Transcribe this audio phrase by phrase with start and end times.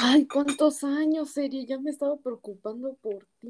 [0.00, 1.64] Ay, ¿cuántos años, sería?
[1.64, 3.48] Ya me estaba preocupando por ti.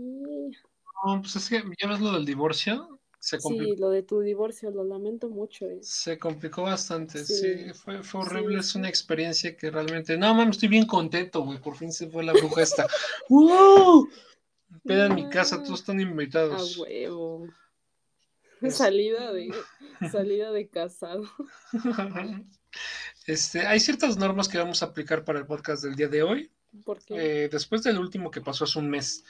[1.04, 2.98] No, pues es que ya ves lo del divorcio.
[3.21, 5.67] Se Sí, lo de tu divorcio, lo lamento mucho.
[5.67, 5.79] eh.
[5.83, 10.34] Se complicó bastante, sí, Sí, fue, fue horrible, sí, es una experiencia que realmente, no
[10.34, 12.87] mames, estoy bien contento, güey, por fin se fue la bruja esta.
[13.29, 14.09] ¡Wow!
[14.85, 16.79] Peda en mi casa, todos están A invitados.
[16.79, 17.49] huevo.
[18.61, 19.53] Es- Salida de,
[20.12, 21.25] salida de casado.
[23.29, 26.51] Este, hay ciertas normas que vamos a aplicar para el podcast del día de hoy.
[26.83, 29.23] Porque Eh, después del último que pasó hace un mes,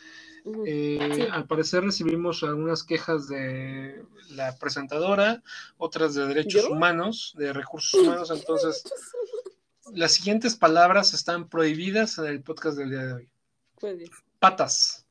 [0.65, 1.23] eh, Sí.
[1.33, 5.43] al parecer recibimos algunas quejas de la presentadora,
[5.79, 6.71] otras de derechos ¿Yo?
[6.71, 8.85] humanos, de recursos humanos, entonces
[9.93, 13.29] las siguientes palabras están prohibidas en el podcast del día de hoy.
[13.81, 14.11] puedes.
[14.39, 15.07] Patas,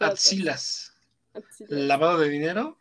[0.00, 0.92] axilas,
[1.68, 2.78] lavado de dinero,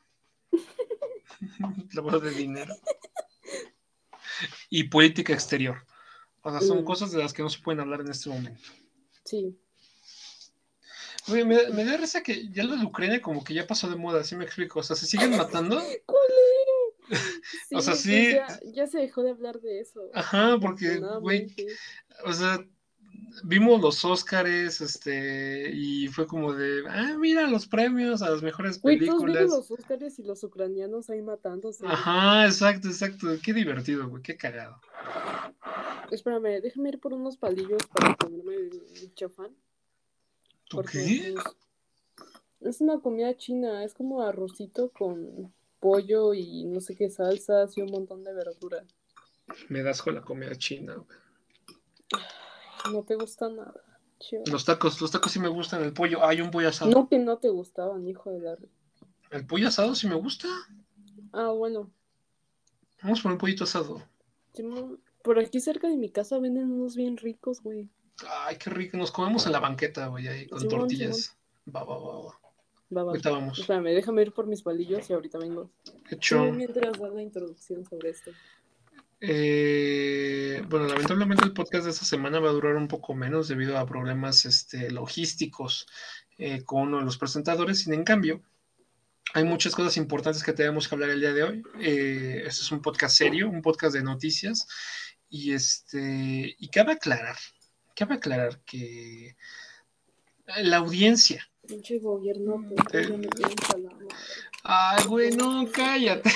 [1.93, 2.73] lavado de dinero
[4.69, 5.85] y política exterior.
[6.41, 6.85] O sea, son Mm.
[6.85, 8.61] cosas de las que no se pueden hablar en este momento.
[9.25, 9.57] Sí.
[11.27, 13.95] Güey, me, me da risa que ya lo de Ucrania como que ya pasó de
[13.95, 14.79] moda, así me explico.
[14.79, 15.79] O sea, se siguen matando.
[16.05, 16.21] ¿Cuál
[17.73, 18.31] O sea, pues sí.
[18.33, 20.01] Ya, ya se dejó de hablar de eso.
[20.13, 21.53] Ajá, porque, güey,
[22.25, 22.65] o sea,
[23.43, 28.79] vimos los Óscares, este, y fue como de, ah, mira los premios a las mejores
[28.79, 29.49] películas.
[29.49, 31.85] los Óscares y los ucranianos ahí matándose.
[31.85, 33.27] Ajá, exacto, exacto.
[33.43, 34.79] Qué divertido, güey, qué cagado.
[36.11, 39.55] Espérame, déjame ir por unos palillos para comerme el chafán.
[40.69, 41.33] ¿Tú qué?
[41.33, 47.77] pues, es una comida china, es como arrocito con pollo y no sé qué salsas
[47.77, 48.83] y un montón de verdura.
[49.67, 51.20] Me das con la comida china, güey.
[52.91, 53.73] No te gusta nada.
[54.19, 54.43] chido.
[54.51, 56.91] Los tacos, los tacos sí me gustan, el pollo, hay un pollo asado.
[56.91, 58.57] No que no te gustaban, hijo de la...
[59.31, 60.47] El pollo asado sí me gusta.
[61.33, 61.89] Ah, bueno.
[63.01, 64.01] Vamos por un pollito asado.
[64.53, 67.89] Simón, Por aquí cerca de mi casa venden unos bien ricos, güey.
[68.27, 68.97] Ay, qué rico.
[68.97, 71.35] Nos comemos en la banqueta, güey, ahí con Simón, tortillas.
[71.73, 72.39] Va, va, va, va.
[72.95, 73.11] Va, va.
[73.11, 73.57] Ahorita vamos.
[73.57, 75.71] Espérame, déjame ir por mis palillos y ahorita vengo.
[76.07, 76.51] Qué Sí, show.
[76.51, 78.31] mientras das la introducción sobre esto.
[79.23, 83.77] Eh, bueno, lamentablemente el podcast de esta semana va a durar un poco menos debido
[83.77, 85.85] a problemas este, logísticos
[86.39, 87.81] eh, con uno de los presentadores.
[87.81, 88.41] Sin en cambio,
[89.35, 91.63] hay muchas cosas importantes que tenemos que hablar el día de hoy.
[91.79, 94.67] Eh, este es un podcast serio, un podcast de noticias.
[95.29, 97.37] Y este, y cabe aclarar,
[97.95, 99.37] cabe aclarar que
[100.63, 101.47] la audiencia.
[101.67, 103.07] Pinche gobierno, madre.
[104.63, 106.31] Ay, güey, no, cállate.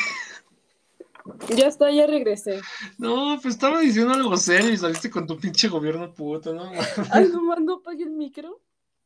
[1.55, 2.61] Ya está, ya regresé.
[2.97, 6.71] No, pues estaba diciendo algo serio y saliste con tu pinche gobierno puto, ¿no?
[7.11, 8.61] Ay, no mando, apague el micro.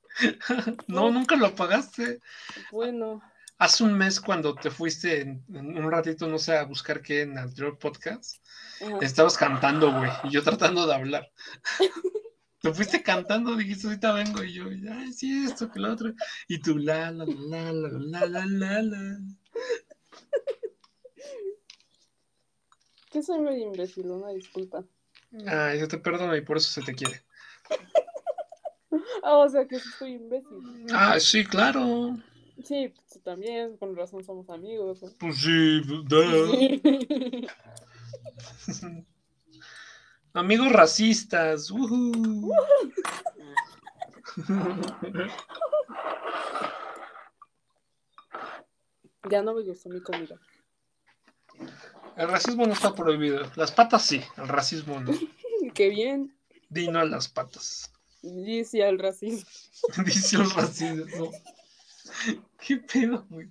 [0.88, 2.20] No, nunca lo apagaste.
[2.72, 3.22] Bueno,
[3.60, 7.24] Hace un mes cuando te fuiste en, en un ratito, no sé, a buscar qué
[7.24, 8.38] en el anterior podcast,
[8.82, 9.00] ajá.
[9.02, 11.30] estabas cantando, güey, y yo tratando de hablar.
[12.62, 16.14] Te fuiste cantando, dijiste, ahorita vengo, y yo, ay, sí, esto, que lo otro.
[16.48, 19.20] Y tú, la, la, la, la, la, la, la, la.
[23.10, 24.84] Que soy medio imbécil, una disculpa.
[25.48, 27.22] Ay, yo te perdono y por eso se te quiere.
[29.22, 30.88] Ah, o sea que sí soy imbécil.
[30.92, 32.18] Ah, sí, claro.
[32.64, 35.02] Sí, pues, tú también, con razón somos amigos.
[35.20, 35.82] Pues sí.
[38.74, 39.02] Sí.
[40.34, 41.70] Amigos racistas.
[41.70, 42.52] ujú.
[49.30, 50.36] ya no me gustó mi comida.
[52.20, 53.50] El racismo no está prohibido.
[53.56, 55.12] Las patas sí, el racismo no.
[55.74, 56.36] Qué bien.
[56.68, 57.94] Dino a las patas.
[58.22, 59.50] Dice al racismo.
[60.06, 61.32] Dice el racismo.
[62.60, 63.50] ¿Qué pedo, güey?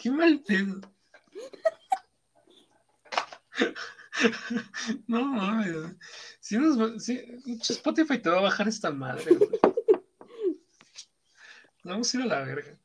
[0.00, 0.80] Qué mal pedo.
[5.06, 5.94] No mames.
[6.40, 7.22] Si nos si-
[7.68, 9.50] Spotify te va a bajar esta madre, güey.
[11.84, 12.76] Vamos a ir a la verga.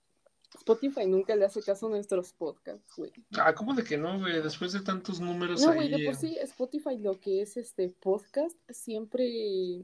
[0.65, 3.11] Spotify nunca le hace caso a nuestros podcasts, güey.
[3.37, 4.41] Ah, ¿cómo de que no, güey?
[4.41, 5.75] Después de tantos números No, ahí.
[5.75, 9.81] güey, de por sí Spotify lo que es este podcast siempre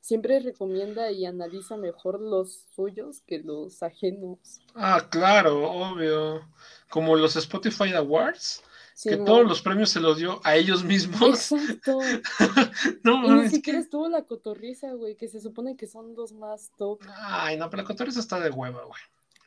[0.00, 4.38] siempre recomienda y analiza mejor los suyos que los ajenos.
[4.74, 6.42] Ah, claro, obvio.
[6.90, 8.62] Como los Spotify Awards,
[9.02, 11.52] que todos los premios se los dio a ellos mismos.
[11.52, 11.98] Exacto.
[13.04, 16.32] No, Y ni siquiera que- estuvo la cotorriza, güey, que se supone que son los
[16.32, 17.00] más top.
[17.16, 19.00] Ay, no, pero la cotorriza está de hueva, güey.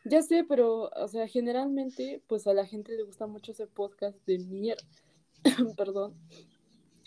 [0.03, 4.17] Ya sé, pero, o sea, generalmente, pues a la gente le gusta mucho ese podcast
[4.25, 4.83] de mierda.
[5.77, 6.13] Perdón.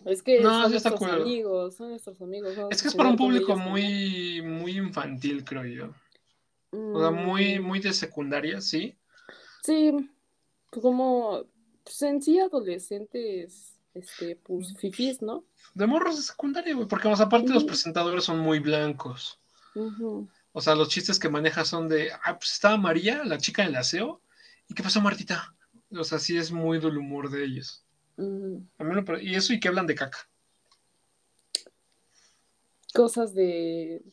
[0.05, 2.55] Es que No, son nuestros amigos, son nuestros amigos.
[2.71, 5.95] Es que es para un público muy, muy infantil, creo yo.
[6.71, 8.95] O sea, muy, Mm, muy de secundaria, sí.
[9.63, 9.93] Sí,
[10.71, 11.45] pues como,
[11.85, 15.45] pues en sí adolescentes este, pues, fifís, ¿no?
[15.75, 19.39] De morros de secundaria, güey, porque más aparte los presentadores son muy blancos.
[19.75, 20.29] Ujú.
[20.57, 23.75] O sea, los chistes que maneja son de, ah, pues estaba María, la chica del
[23.75, 24.23] aseo,
[24.69, 25.53] ¿y qué pasó, Martita?
[25.91, 27.85] O sea, sí es muy del humor de ellos.
[28.17, 30.19] A mí pare- y eso y que hablan de caca.
[32.95, 34.05] Cosas de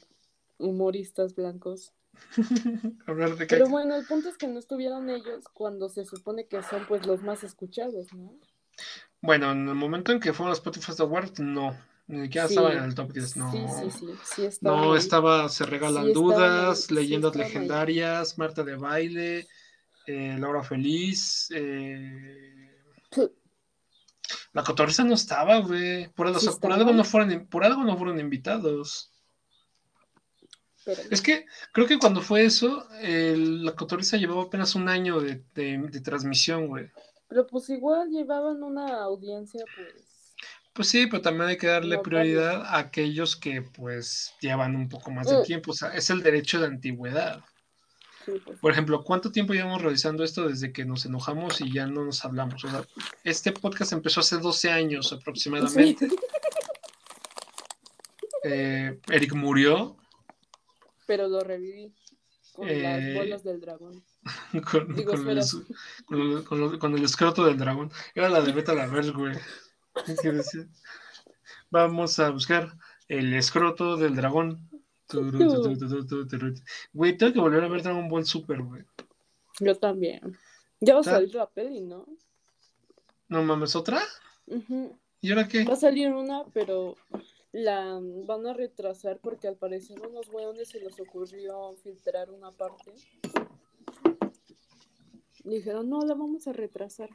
[0.57, 1.93] humoristas blancos.
[3.05, 3.71] Hablar de Pero caca.
[3.71, 7.21] bueno, el punto es que no estuvieron ellos cuando se supone que son pues los
[7.21, 8.33] más escuchados, ¿no?
[9.21, 11.77] Bueno, en el momento en que fueron los Spotify Awards, no.
[12.11, 12.53] Ni siquiera Sí.
[12.55, 13.51] estaban en el top 10, no.
[13.51, 13.59] Sí,
[13.99, 14.05] sí,
[14.35, 17.39] sí, estaban No, estaba Se Regalan Dudas, Leyendas ahí.
[17.39, 19.47] Legendarias, Marta de Baile,
[20.07, 22.69] eh, Laura Feliz, eh,
[24.53, 26.09] La Cotorriza no estaba, güey.
[26.09, 26.75] Por, algo- Sí por estaba.
[26.75, 29.09] algo no fueron, por algo no fueron invitados.
[30.83, 35.43] Pero- Es que creo que cuando fue eso, La Cotorriza llevaba apenas un año de,
[35.53, 36.89] de- de transmisión, güey.
[37.29, 40.05] Pero pues igual llevaban una audiencia, pues.
[40.73, 44.87] Pues sí, pero también hay que darle No, prioridad a aquellos que pues llevan un
[44.87, 45.43] poco más de Mm.
[45.43, 45.71] tiempo.
[45.71, 47.43] O sea, es el derecho de antigüedad.
[48.25, 48.59] Sí, pues.
[48.59, 52.23] Por ejemplo, ¿cuánto tiempo llevamos realizando esto desde que nos enojamos y ya no nos
[52.23, 52.63] hablamos?
[52.63, 52.85] O sea,
[53.23, 56.07] este podcast empezó hace 12 años aproximadamente.
[56.07, 56.15] Sí,
[58.43, 59.97] Eh, Eric murió
[61.05, 61.93] pero lo reviví
[62.53, 64.03] con Eh, las bolas del dragón.
[64.71, 67.91] con, Digo, con el, con el- escroto del dragón.
[68.15, 69.35] Era la de Beta la Verge, güey.
[71.69, 72.73] Vamos a buscar
[73.07, 74.69] el escroto del dragón.
[76.93, 78.83] Güey, tengo que volver a ver Dragon Ball Super, güey.
[79.59, 80.37] Yo también.
[80.79, 82.07] Ya va a salir la peli, ¿no?
[83.27, 84.01] No mames, ¿otra?
[85.21, 85.63] ¿Y ahora qué?
[85.63, 86.95] Va a salir una, pero
[87.51, 92.51] la van a retrasar porque al parecer a unos hueones se les ocurrió filtrar una
[92.51, 92.93] parte.
[95.43, 97.09] Dijeron, no, la vamos a retrasar.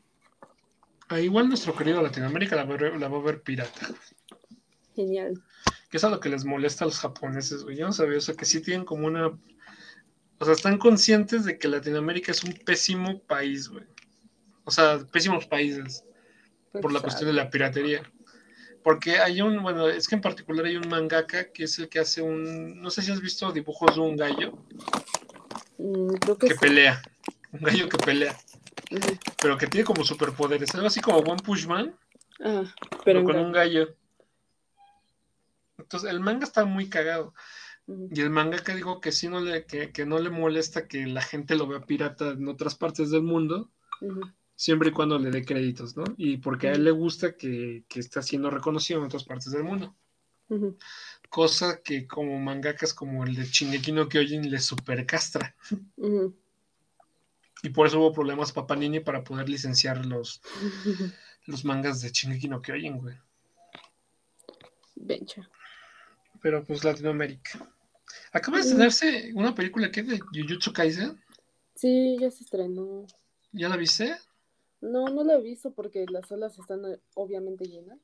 [1.08, 3.88] Ah, igual nuestro querido Latinoamérica la va, a ver- la va a ver pirata.
[4.94, 5.40] Genial.
[5.90, 7.76] Que es a lo que les molesta a los japoneses, güey.
[7.76, 9.28] Yo no sabía, o sea, que sí tienen como una...
[10.38, 13.84] O sea, están conscientes de que Latinoamérica es un pésimo país, güey.
[14.64, 16.04] O sea, pésimos países
[16.72, 18.02] por la cuestión de la piratería.
[18.82, 22.00] Porque hay un, bueno, es que en particular hay un mangaka que es el que
[22.00, 24.58] hace un, no sé si has visto dibujos de un gallo
[25.78, 26.60] Mm, creo que que sí.
[26.60, 27.02] pelea.
[27.52, 28.36] Un gallo que pelea,
[28.90, 29.18] Ujú.
[29.46, 30.74] Pero que tiene como superpoderes.
[30.74, 31.96] Algo así como One Punch Man,
[32.40, 33.94] Ah, pero pero con un gallo.
[35.78, 37.32] Entonces, el manga está muy cagado.
[37.86, 41.22] Y el mangaka dijo que sí no le, que, que no le molesta que la
[41.22, 43.70] gente lo vea pirata en otras partes del mundo,
[44.56, 46.02] siempre y cuando le dé créditos, ¿no?
[46.16, 49.62] Y porque a él le gusta que, que está siendo reconocido en otras partes del
[49.62, 49.94] mundo.
[51.30, 55.54] Cosa que como mangakas como el de Shingeki no Kyojin le supercastra.
[55.96, 56.36] Ujú.
[57.66, 60.40] Y por eso hubo problemas para Panini para poder licenciar los,
[61.46, 63.16] los mangas de Shingeki no Kyojin, güey.
[64.94, 65.50] Bencha.
[66.40, 67.68] Pero pues Latinoamérica.
[68.32, 71.20] Acaba de estrenarse una película que de Jujutsu Kaisen.
[71.74, 73.04] Sí, ya se estrenó.
[73.50, 74.14] ¿Ya la viste?
[74.80, 77.98] No, no la he visto porque las salas están eh, obviamente llenas.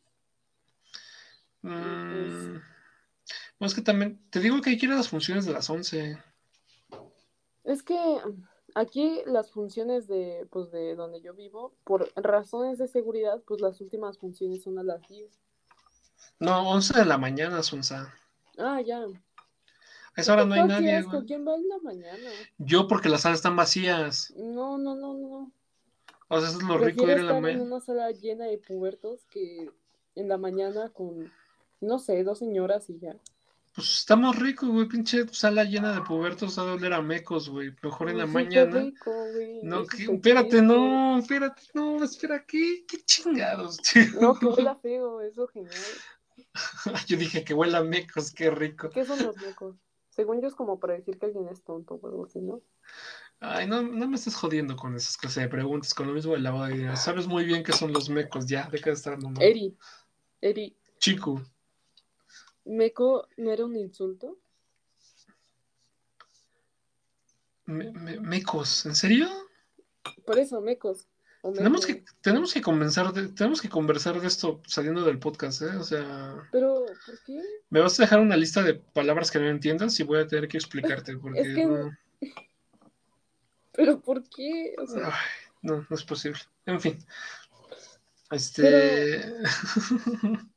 [1.60, 2.56] Mm,
[3.60, 5.70] No, es que también, te digo que hay que ir a las funciones de las
[5.70, 6.18] 11.
[7.62, 7.94] Es que
[8.74, 13.80] aquí las funciones de, pues, de donde yo vivo, por razones de seguridad, pues las
[13.80, 15.30] últimas funciones son a las 10.
[16.38, 18.12] No, 11 de la mañana, Sonsa.
[18.58, 19.04] Ah, ya.
[20.14, 21.04] A esa hora no hay nadie.
[21.26, 22.30] ¿Quién va en la mañana?
[22.58, 24.32] Yo porque las salas están vacías.
[24.36, 25.52] No, no, no, no.
[26.28, 27.62] O sea, eso es lo rico Prefiero de ir en la estar en mañana.
[27.62, 29.70] una sala llena de pubertos que
[30.14, 31.32] en la mañana con,
[31.80, 33.16] no sé, dos señoras y ya.
[33.74, 34.86] Pues está más rico, güey.
[34.86, 37.74] Pinche sala llena de pubertos a doler a mecos, güey.
[37.82, 38.80] Mejor en la sí, mañana.
[38.80, 39.14] rico,
[39.62, 42.84] No, que- espérate, no, espérate, no, espera, ¿qué?
[42.86, 44.02] ¿Qué chingados, tío?
[44.20, 45.74] No, que huela feo, eso genial.
[47.08, 48.90] Yo dije que huela a mecos, qué rico.
[48.90, 49.76] ¿Qué son los mecos?
[50.10, 52.60] Según yo es como para decir que alguien es tonto o algo así, ¿no?
[53.40, 56.42] Ay, no, no me estés jodiendo con esas cosas de preguntas, con lo mismo del
[56.42, 56.96] lavado de dinero.
[56.96, 59.42] Sabes muy bien qué son los mecos, ya, deja de estar mamá.
[59.42, 59.74] Eri,
[60.42, 61.42] Eri, Chico,
[62.64, 64.38] ¿meco no era un insulto?
[67.64, 69.28] me- me- mecos, ¿en serio?
[70.26, 71.06] Por eso, mecos.
[71.54, 75.76] Tenemos que, tenemos que conversar de, tenemos que conversar de esto saliendo del podcast, ¿eh?
[75.76, 77.40] O sea, Pero, ¿por qué?
[77.70, 80.46] me vas a dejar una lista de palabras que no entiendas y voy a tener
[80.48, 81.90] que explicarte porque Es que- no,
[83.72, 84.74] ¿Pero por qué?
[84.78, 85.12] O sea, ay,
[85.62, 86.38] no, no es posible.
[86.66, 86.98] En fin.
[88.30, 89.32] Este.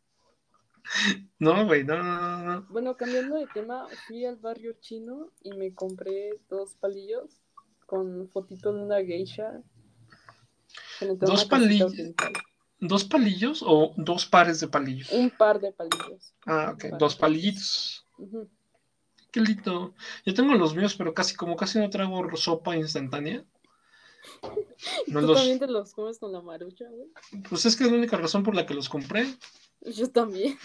[1.40, 2.68] no, güey, no, no, no, no.
[2.70, 7.42] bueno, cambiando de tema, fui al barrio chino y me compré dos palillos
[7.86, 9.62] con fotito de una geisha.
[11.20, 11.94] ¿Dos palillos?
[12.80, 15.12] ¿Dos palillos o dos pares de palillos?
[15.12, 16.34] Un par de palillos.
[16.46, 18.06] Ah, ok, dos palillitos.
[19.32, 19.94] Qué lindo.
[20.26, 23.44] Yo tengo los míos, pero casi, como casi no traigo sopa instantánea.
[25.08, 27.08] No ¿Tú los, también te los comes con la marucha, güey?
[27.50, 29.26] pues es que es la única razón por la que los compré.
[29.82, 30.58] Yo también.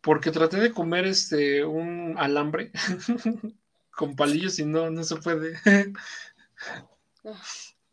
[0.00, 2.72] Porque traté de comer este un alambre
[3.96, 5.54] con palillos y no, no se puede.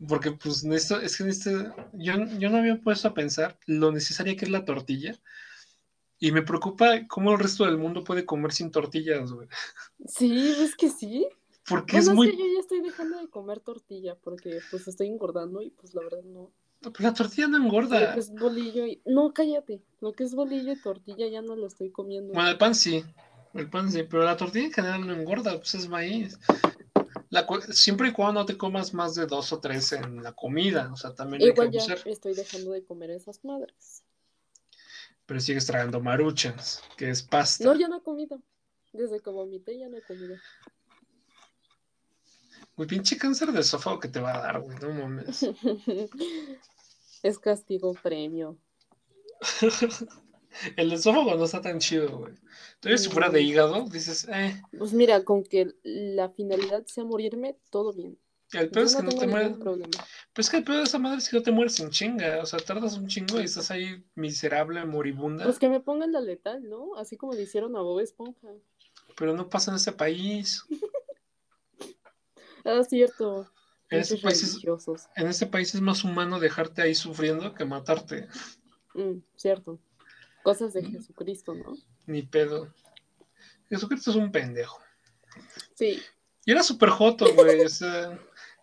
[0.08, 1.52] Porque pues esto, es que en este,
[1.94, 5.16] yo, yo no había puesto a pensar lo necesaria que es la tortilla.
[6.22, 9.48] Y me preocupa cómo el resto del mundo puede comer sin tortillas, güey.
[10.06, 11.28] Sí, es que sí.
[11.70, 12.32] Porque Bueno, es es muy...
[12.32, 16.02] que yo ya estoy dejando de comer tortilla porque pues estoy engordando y pues la
[16.02, 16.52] verdad no.
[16.82, 18.14] Pero La tortilla no Lo engorda.
[18.14, 19.02] que es bolillo y...
[19.06, 19.82] No, cállate.
[20.00, 22.34] Lo que es bolillo y tortilla ya no lo estoy comiendo.
[22.34, 23.04] Bueno, el pan sí.
[23.54, 26.40] El pan sí, pero la tortilla en general no engorda, pues es maíz.
[27.30, 30.34] La cu- siempre y cuando no te comas más de dos o tres en la
[30.34, 32.00] comida, o sea, también hay que Igual ya abusar.
[32.08, 34.04] estoy dejando de comer esas madres.
[35.26, 37.64] Pero sigues tragando maruchas, que es pasta.
[37.66, 38.42] No, ya no he comido.
[38.94, 40.36] Desde que vomité ya no he comido.
[42.80, 45.44] Muy pinche cáncer de esófago que te va a dar, güey, no mames.
[47.24, 48.58] es castigo premio.
[50.78, 52.36] El esófago no está tan chido, güey.
[52.80, 54.62] Todavía si fuera de hígado, dices, eh.
[54.78, 58.18] Pues mira, con que la finalidad sea morirme, todo bien.
[58.54, 59.58] El Yo peor es que no no te mueres.
[60.32, 62.40] Pues es que el peor de esa madre es que no te mueres en chinga.
[62.42, 65.44] O sea, tardas un chingo y estás ahí miserable, moribunda.
[65.44, 66.96] Pues que me pongan la letal, ¿no?
[66.96, 68.48] Así como le hicieron a Bob Esponja.
[69.18, 70.64] Pero no pasa en este país.
[72.70, 73.52] Ah, cierto.
[73.90, 75.10] En Pinches país es, religiosos.
[75.16, 78.28] en país es más humano dejarte ahí sufriendo que matarte.
[78.94, 79.80] Mm, cierto.
[80.44, 81.76] Cosas de Jesucristo, ¿no?
[82.06, 82.72] Ni pedo.
[83.70, 84.80] Jesucristo es un pendejo.
[85.74, 86.00] Sí.
[86.46, 87.62] Y era súper joto, güey.
[87.62, 88.20] O sea,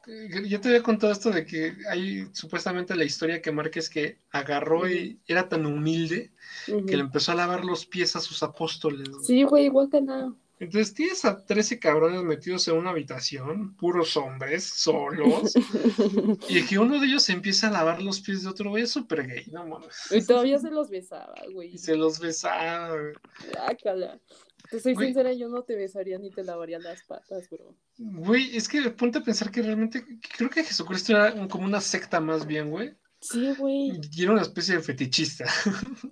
[0.46, 4.18] yo te había contado esto de que hay supuestamente la historia que marca es que
[4.30, 6.32] agarró y era tan humilde
[6.66, 9.08] que le empezó a lavar los pies a sus apóstoles.
[9.08, 9.25] güey.
[9.25, 10.32] Sí, güey, guacala.
[10.58, 15.52] Entonces tienes a 13 cabrones metidos en una habitación, puros hombres, solos,
[16.48, 18.90] y que uno de ellos se empieza a lavar los pies de otro güey, es
[18.90, 19.94] súper gay, no mames.
[20.10, 21.75] y todavía se los besaba, güey.
[21.75, 22.88] Y se los besaba.
[22.90, 23.12] güey.
[23.52, 24.18] Guácala.
[24.70, 25.08] Te soy Güey.
[25.08, 27.76] sincera, yo no te besaría ni te lavaría las patas, bro.
[27.98, 30.04] Güey, es que ponte a pensar que realmente
[30.36, 32.92] creo que Jesucristo era como una secta más bien, güey.
[33.20, 33.92] Sí, güey.
[34.10, 35.44] Y era una especie de fetichista.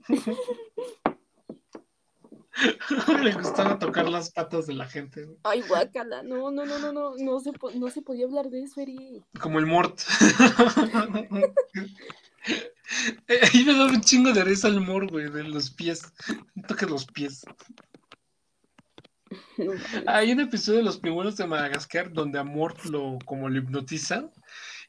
[3.23, 5.27] Le gustaba tocar las patas de la gente.
[5.43, 6.23] Ay, guácala.
[6.23, 7.17] No, no, no, no, no.
[7.17, 9.23] No se, po- no se podía hablar de eso, Eri.
[9.41, 10.01] como el Mort.
[13.27, 16.03] Eh, Ahí me daba un chingo de risa el Mort, güey, de los pies.
[16.69, 17.43] Toque los pies.
[20.07, 24.31] Hay un episodio de Los Pingüinos de Madagascar donde a Mort lo como lo hipnotizan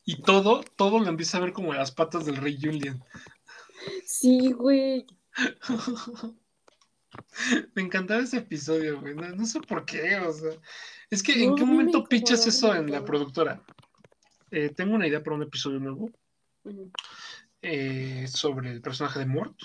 [0.03, 3.01] y todo, todo lo empieza a ver como las patas del rey Julian.
[4.05, 5.05] Sí, güey.
[7.75, 9.15] Me encantaba ese episodio, güey.
[9.15, 10.51] No, no sé por qué, o sea.
[11.09, 13.61] Es que, ¿en qué momento pichas eso en la productora?
[14.51, 16.09] Eh, tengo una idea para un episodio nuevo
[17.61, 19.55] eh, sobre el personaje de Mort.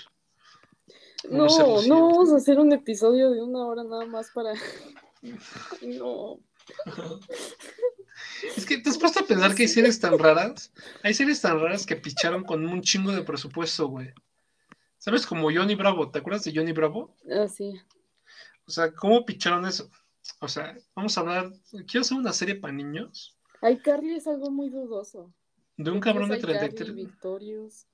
[1.29, 1.47] No,
[1.87, 4.53] no vamos a hacer un episodio de una hora nada más para.
[5.81, 6.39] No.
[8.55, 10.71] Es que te has puesto a pensar que hay series tan raras.
[11.03, 14.13] Hay series tan raras que picharon con un chingo de presupuesto, güey.
[15.01, 15.25] ¿Sabes?
[15.25, 16.11] Como Johnny Bravo.
[16.11, 17.15] ¿Te acuerdas de Johnny Bravo?
[17.27, 17.73] Ah, sí.
[18.67, 19.89] O sea, ¿cómo picharon eso?
[20.39, 21.51] O sea, vamos a hablar.
[21.87, 25.33] Quiero hacer una serie para niños iCarly es algo muy dudoso.
[25.77, 26.95] de un cabrón de Tienes iCarly, 33.
[26.95, 27.87] Victorious.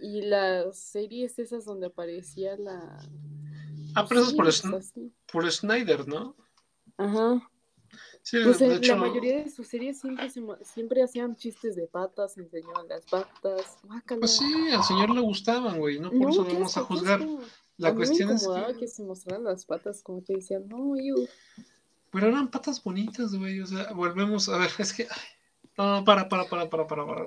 [0.00, 2.98] Y las series esas donde aparecía la.
[3.94, 5.12] Ah, pero eso es por, Sí, Sn- así.
[5.30, 6.36] por Snyder, ¿no?
[6.96, 7.50] Ajá.
[8.24, 8.94] Sí, Pues de en hecho.
[8.94, 13.76] la mayoría de sus series siempre, se siempre hacían chistes de patas, enseñaban las patas.
[13.82, 14.20] Guácala.
[14.20, 16.00] Pues sí, al señor le gustaban, güey.
[16.00, 17.20] No por No, eso lo vamos a juzgar.
[17.76, 18.78] La a mí cuestión me es incomodaba que.
[18.80, 18.88] que...
[18.88, 21.28] se mostraran las patas, como que decían, no, iu.
[22.10, 23.60] Pero eran patas bonitas, güey.
[23.60, 24.48] O sea, volvemos.
[24.48, 25.02] A ver, es que.
[25.02, 25.28] ay,
[25.76, 27.24] No, para, para, para, para, para, para.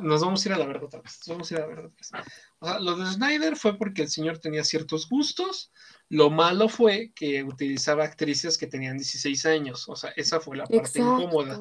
[0.00, 1.18] Nos vamos a ir a la verdad otra vez.
[1.26, 2.32] Nos vamos a ir a la verdad otra vez.
[2.60, 5.70] O sea, lo de Snyder fue porque el señor tenía ciertos gustos.
[6.08, 9.86] Lo malo fue que utilizaba actrices que tenían 16 años.
[9.88, 11.60] O sea, esa fue la parte incómoda.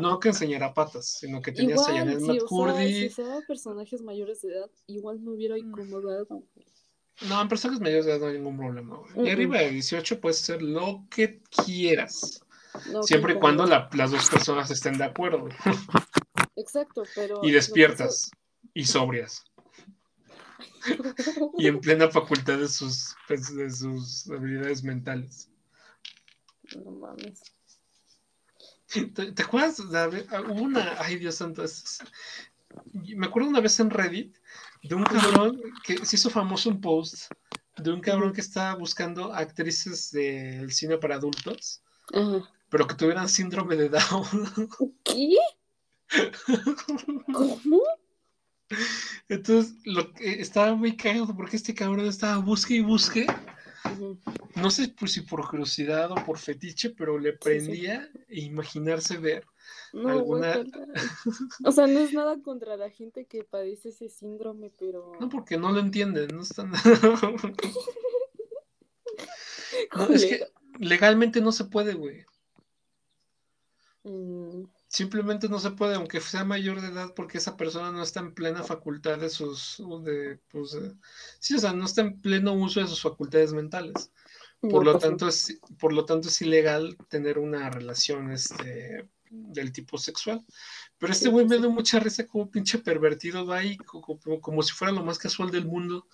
[0.00, 4.00] No que enseñara patas, sino que tenías a Janet sí, o sea, si usaba personajes
[4.02, 5.58] mayores de edad, igual me hubiera Mm.
[5.58, 6.44] incomodado.
[7.28, 9.26] No, en personas mayores de edad no hay ningún problema, güey.
[9.28, 12.42] Y arriba de 18 puedes ser lo que quieras.
[12.90, 15.48] No, Siempre y cuando la- las dos personas estén de acuerdo.
[16.56, 17.40] Exacto, pero.
[17.42, 18.30] Y despiertas.
[18.74, 19.44] Y sobrias.
[21.58, 25.48] Y en plena facultad de sus, pues, de sus habilidades mentales.
[26.84, 27.42] No mames.
[28.92, 29.80] ¿Te, te acuerdas?
[29.94, 30.96] ah, hubo una.
[30.98, 31.62] Ay, Dios santo.
[31.64, 32.02] es- es-
[33.16, 34.36] Me acuerdo una vez en Reddit
[34.82, 37.30] de un cabrón que se hizo famoso un post
[37.76, 41.82] de un cabrón que estaba buscando actrices del cine para adultos,
[42.72, 44.48] pero que tuvieran síndrome de Down.
[45.04, 45.36] ¿Qué?
[47.34, 47.82] ¿Cómo?
[49.28, 53.26] Entonces, lo que estaba muy cagado porque este cabrón estaba busque y busque.
[54.56, 59.44] No sé pues, si por curiosidad o por fetiche, pero le prendía e imaginarse ver
[59.92, 60.64] alguna.
[61.64, 65.12] o sea, no es nada contra la gente que padece ese síndrome, pero.
[65.20, 66.72] No, porque no lo entienden, no están.
[70.14, 70.46] es que
[70.78, 72.24] legalmente no se puede, güey.
[74.04, 78.20] Mm simplemente no se puede, aunque sea mayor de edad, porque esa persona no está
[78.20, 80.76] en plena facultad de sus, de, pues,
[81.40, 84.12] sí, o sea, no está en pleno uso de sus facultades mentales.
[84.60, 89.72] Por lo, pues tanto, es, por lo tanto, es ilegal tener una relación este, del
[89.72, 90.44] tipo sexual.
[90.98, 94.72] Pero este güey me pues dio mucha risa como pinche pervertido va ahí, como si
[94.72, 96.06] fuera lo más casual del mundo.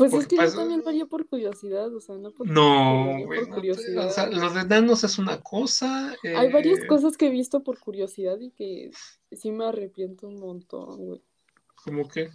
[0.00, 4.06] Pues es que yo también lo por curiosidad, o sea, no por, no, por curiosidad.
[4.06, 6.16] o sea, los de nanos es una cosa.
[6.24, 8.92] Hay varias eh, cosas que he visto por curiosidad y que
[9.30, 11.22] sí me arrepiento un montón, güey.
[11.84, 12.30] ¿Cómo qué?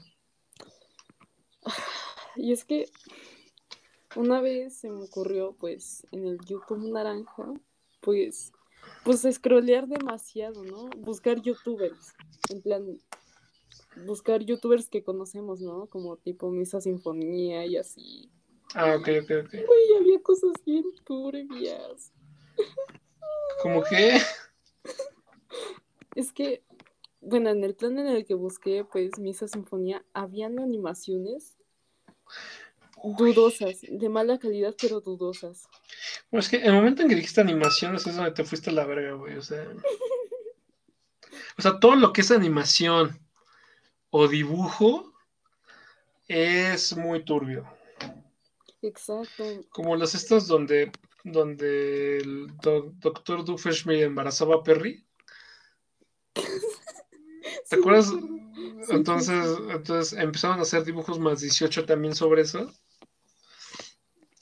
[2.38, 2.90] Y es que
[4.16, 7.52] una vez se me ocurrió, pues, en el YouTube naranja,
[8.02, 8.52] pues,
[9.04, 10.90] pues scrollear demasiado, ¿no?
[10.98, 12.14] Buscar youtubers,
[12.50, 13.00] en plan,
[14.06, 15.88] buscar youtubers que conocemos, ¿no?
[15.88, 18.30] Como tipo Misa Sinfonía y así.
[18.74, 19.54] Ah, ok, ok, ok.
[19.54, 22.12] Uy, había cosas bien turbias.
[23.62, 24.20] ¿Cómo qué?
[26.16, 26.64] Es que,
[27.22, 31.58] bueno, en el plan en el que busqué, pues, Misa Sinfonía, habían animaciones
[33.04, 35.68] dudosas, de mala calidad, pero dudosas.
[36.32, 38.86] Bueno, es que el momento en que dijiste animaciones es donde te fuiste a la
[38.86, 39.66] verga, güey, o sea...
[41.58, 43.18] O sea, todo lo que es animación
[44.18, 45.12] o dibujo
[46.30, 47.68] es muy turbio.
[48.82, 49.44] Exacto.
[49.70, 50.90] Como los estos donde,
[51.26, 55.06] donde el doctor Doofenshmirtz embarazaba a Perry.
[57.70, 58.14] ¿Te acuerdas?
[58.88, 62.72] entonces, entonces empezaron a hacer dibujos más 18 también sobre eso.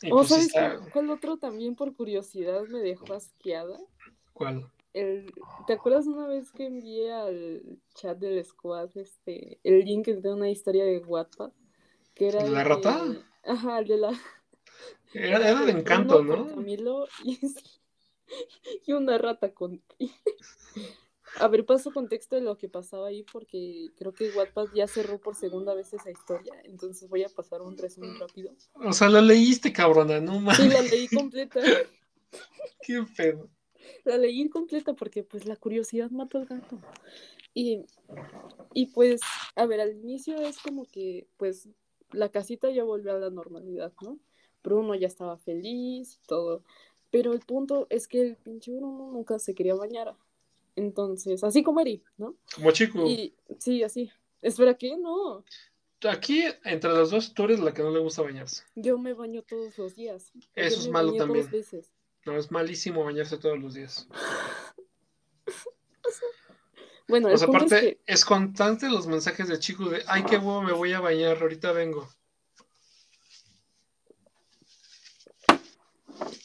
[0.03, 0.53] ¿O pues sabes
[0.91, 3.79] cuál otro también por curiosidad me dejó asqueada?
[4.33, 4.71] ¿Cuál?
[4.93, 10.51] ¿Te acuerdas una vez que envié al chat del squad este, el link de una
[10.51, 11.51] historia de Wattpad?
[12.13, 13.03] Que era ¿La rata?
[13.43, 14.11] Ajá, el de la...
[15.13, 16.47] Era, era de encanto, ¿no?
[16.47, 17.39] Camilo y,
[18.87, 19.81] y una rata con...
[21.39, 25.19] A ver, paso contexto de lo que pasaba ahí porque creo que Wattpad ya cerró
[25.19, 28.55] por segunda vez esa historia, entonces voy a pasar un resumen rápido.
[28.75, 30.57] O sea, la leíste, cabrona, no mames.
[30.57, 31.59] Sí, la leí completa.
[32.81, 33.49] Qué pedo
[34.03, 36.79] la leí completa porque pues la curiosidad mató al gato.
[37.53, 37.85] Y,
[38.73, 39.21] y pues,
[39.55, 41.69] a ver, al inicio es como que pues
[42.11, 44.19] la casita ya volvió a la normalidad, ¿no?
[44.63, 46.63] Bruno ya estaba feliz y todo.
[47.11, 50.15] Pero el punto es que el pinche Bruno nunca se quería bañar.
[50.75, 52.35] Entonces, así como Eri, ¿no?
[52.55, 53.05] Como chico.
[53.05, 54.09] Y, sí, así.
[54.41, 54.97] Espera, ¿qué?
[54.97, 55.43] No.
[56.09, 58.63] Aquí, entre las dos, tú eres la que no le gusta bañarse.
[58.75, 60.31] Yo me baño todos los días.
[60.55, 61.47] Eso es malo también.
[62.25, 64.07] No, es malísimo bañarse todos los días.
[67.07, 70.93] bueno, pues aparte, es, constante los mensajes de chicos de, ay, qué huevo, me voy
[70.93, 72.07] a bañar, ahorita vengo.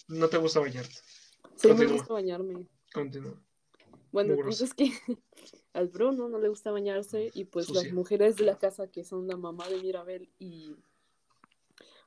[0.09, 0.97] No te gusta bañarte.
[1.57, 2.67] Sí, me gusta bañarme.
[2.93, 3.35] Continúa.
[4.11, 4.91] Bueno, el punto es que
[5.75, 9.29] al Bruno no le gusta bañarse y pues las mujeres de la casa que son
[9.29, 10.75] la mamá de Mirabel y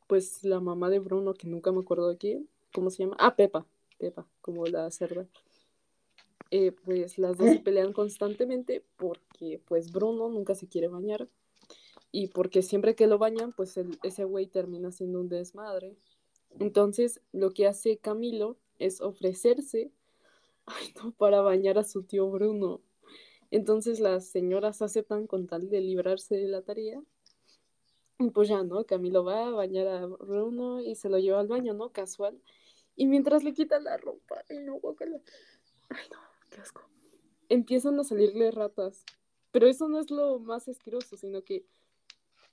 [0.07, 3.15] pues la mamá de Bruno, que nunca me acuerdo de quién, ¿cómo se llama?
[3.19, 3.65] Ah, Pepa,
[3.97, 5.27] Pepa, como la cerda.
[6.49, 11.29] Eh, pues las dos se pelean constantemente porque pues Bruno nunca se quiere bañar
[12.11, 15.95] y porque siempre que lo bañan pues ese güey termina siendo un desmadre.
[16.59, 19.91] Entonces lo que hace Camilo es ofrecerse
[20.65, 22.81] ay, no, para bañar a su tío Bruno.
[23.49, 27.01] Entonces las señoras aceptan con tal de librarse de la tarea.
[28.19, 28.85] Y pues ya, ¿no?
[28.85, 31.89] Camilo va a bañar a Bruno y se lo lleva al baño, ¿no?
[31.89, 32.39] Casual.
[33.01, 36.19] Y mientras le quitan la ropa, ay no, Ay no,
[36.51, 36.87] qué asco.
[37.49, 39.03] Empiezan a salirle ratas.
[39.51, 41.65] Pero eso no es lo más asqueroso, sino que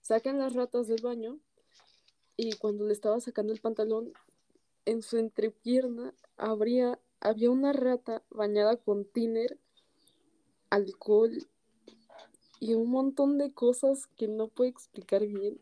[0.01, 1.39] sacan las ratas del baño
[2.39, 4.15] y cuando le estaba sacando el pantalón,
[4.87, 6.99] en su entrepierna había
[7.51, 9.59] una rata bañada con tiner,
[10.71, 11.47] alcohol
[12.59, 15.61] y un montón de cosas que no puedo explicar bien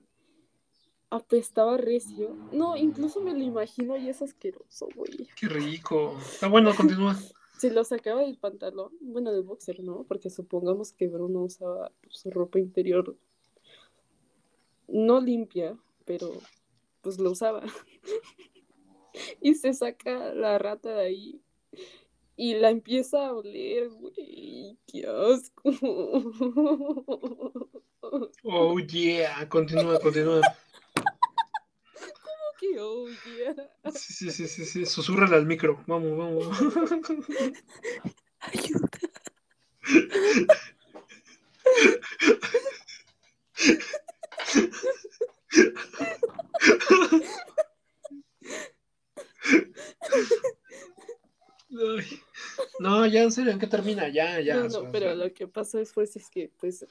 [1.10, 2.36] apestaba recio.
[2.52, 5.28] No, incluso me lo imagino y es asqueroso, güey.
[5.38, 6.16] Qué rico.
[6.18, 7.16] Está bueno, continúa.
[7.56, 10.04] Si lo sacaba del pantalón, bueno, del boxer, ¿no?
[10.06, 13.16] Porque supongamos que Bruno usaba su ropa interior
[14.88, 16.32] no limpia, pero
[17.02, 17.62] pues lo usaba.
[19.40, 21.40] y se saca la rata de ahí
[22.36, 24.78] y la empieza a oler, güey.
[24.86, 25.62] Qué asco.
[28.44, 29.48] Oh, yeah.
[29.48, 30.40] Continúa, continúa.
[32.58, 33.54] ¿Cómo que oh, yeah?
[33.92, 34.86] Sí, sí, sí, sí, sí.
[34.86, 35.82] Susurra al micro.
[35.86, 36.46] Vamos, vamos.
[38.40, 38.88] Ayuda.
[52.78, 54.08] No, ya en serio, ¿en qué termina?
[54.08, 54.56] Ya, ya.
[54.56, 56.86] No, no, pero lo que pasó después es que, pues,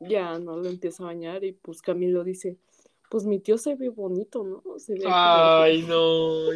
[0.00, 2.58] ya no lo empieza a bañar y, pues, Camilo dice,
[3.12, 4.62] pues, mi tío se ve bonito, ¿no?
[4.78, 6.46] Se ve Ay, no.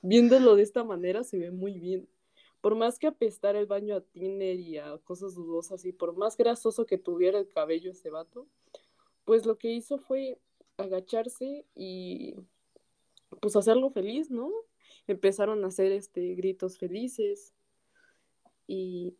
[0.00, 2.08] Viéndolo de esta manera, se ve muy bien.
[2.62, 6.38] Por más que apestar el baño a tiner y a cosas dudosas y por más
[6.38, 8.46] grasoso que tuviera el cabello ese vato,
[9.26, 10.38] pues lo que hizo fue
[10.78, 12.34] agacharse y
[13.42, 14.50] pues hacerlo feliz, ¿no?
[15.06, 17.52] Empezaron a hacer este gritos felices
[18.66, 19.12] y,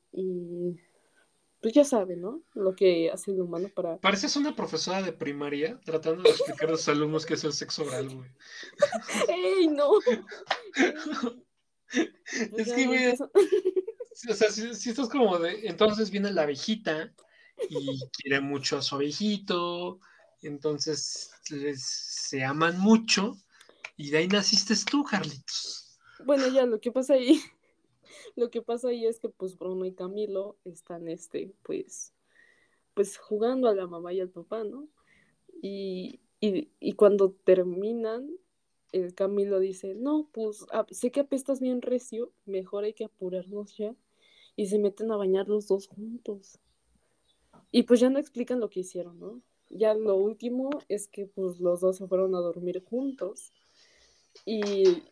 [1.65, 2.43] pues ya saben, ¿no?
[2.53, 3.97] Lo que hace el humano para...
[3.97, 7.85] Pareces una profesora de primaria tratando de explicar a los alumnos qué es el sexo
[7.85, 8.31] oral, güey.
[9.31, 9.93] ¡Ey, no!
[12.59, 13.07] es que, güey,
[14.29, 15.67] o sea, si, si estás como de...
[15.67, 17.15] Entonces viene la abejita
[17.71, 20.01] y quiere mucho a su abejito,
[20.43, 21.31] entonces
[21.77, 23.39] se aman mucho
[23.97, 25.99] y de ahí naciste tú, Carlitos.
[26.27, 27.41] Bueno, ya lo que pasa ahí
[28.37, 32.13] lo que pasa ahí es que pues Bruno y Camilo están, este, pues,
[32.95, 34.89] pues jugando a la mamá y al papá, ¿no?
[35.63, 36.21] Y,
[36.97, 38.31] cuando terminan,
[38.93, 43.77] el Camilo dice, no, pues ah, sé que apestas bien recio, mejor hay que apurarnos
[43.77, 43.95] ya.
[44.57, 46.61] Y se meten a bañar los dos juntos.
[47.73, 49.41] Y pues ya no explican lo que hicieron, ¿no?
[49.71, 53.53] Ya lo último es que pues los dos se fueron a dormir juntos
[54.45, 55.03] y,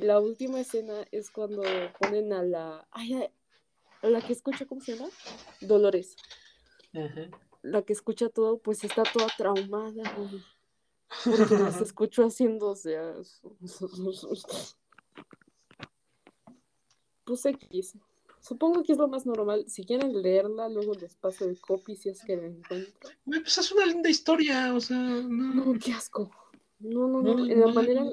[0.00, 1.62] la última escena es cuando
[1.98, 2.88] ponen a la.
[2.90, 3.28] Ay,
[4.02, 5.10] a la que escucha, ¿cómo se llama?
[5.60, 6.16] Dolores.
[7.62, 10.02] La que escucha todo, pues está toda traumada,
[11.24, 13.14] Porque las escucho haciendo, o sea.
[17.24, 17.96] Pues X.
[18.40, 19.64] Supongo que es lo más normal.
[19.68, 23.10] Si quieren leerla, luego les paso el copy si es que la encuentro.
[23.24, 24.98] Pues es una linda historia, o sea.
[24.98, 26.28] No, no qué asco.
[26.80, 27.46] No, no, no.
[27.46, 28.04] en la manera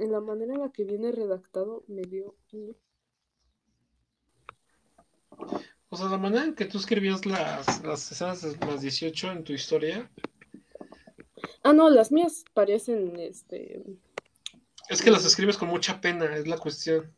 [0.00, 2.34] en la manera en la que viene redactado me dio...
[5.88, 9.44] O sea, la manera en que tú escribías las, las escenas de las 18 en
[9.44, 10.10] tu historia.
[11.62, 13.82] Ah, no, las mías parecen, este...
[14.88, 17.14] Es que las escribes con mucha pena, es la cuestión.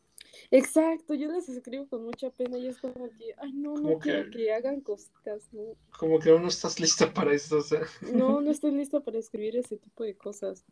[0.51, 4.29] Exacto, yo las escribo con mucha pena y es como que, ay, no, no quiero
[4.29, 5.75] que, hagan cositas, ¿no?
[5.97, 7.81] Como que aún no estás lista para eso, o sea.
[8.13, 10.63] No, no estoy lista para escribir ese tipo de cosas.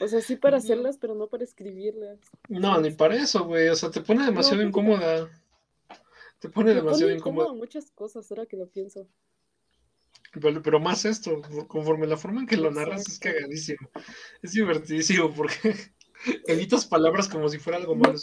[0.00, 2.18] O sea, sí para hacerlas, pero no para escribirlas.
[2.48, 3.68] No, ni para eso, güey.
[3.68, 5.28] O sea, te pone demasiado incómoda.
[6.38, 7.52] Te pone demasiado incómoda.
[7.52, 9.08] muchas cosas, ahora que lo pienso.
[10.40, 13.88] Pero, más esto, conforme la forma en que lo narras es cagadísimo.
[14.42, 15.74] Es divertidísimo porque
[16.46, 18.18] evitas palabras como si fuera algo malo.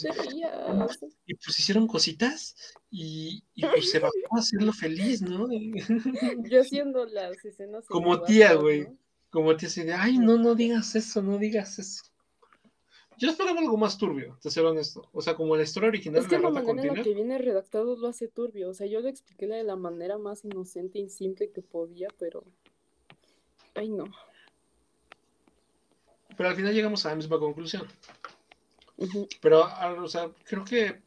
[1.26, 2.54] y pues hicieron cositas
[2.90, 5.48] y, pues se bajó a hacerlo feliz, ¿no?
[6.50, 7.86] Yo haciendo las escenas.
[7.86, 8.88] Como tía, güey.
[9.32, 12.04] Como te dice, ay, no, no digas eso, no digas eso.
[13.16, 15.08] Yo esperaba algo más turbio, te ser honesto.
[15.12, 17.96] O sea, como la historia original es que la, manera en la que viene redactado
[17.96, 18.68] lo hace turbio.
[18.68, 22.44] O sea, yo lo expliqué de la manera más inocente y simple que podía, pero.
[23.74, 24.04] Ay, no.
[26.36, 27.86] Pero al final llegamos a la misma conclusión.
[29.40, 29.66] Pero,
[30.02, 31.00] o sea, creo que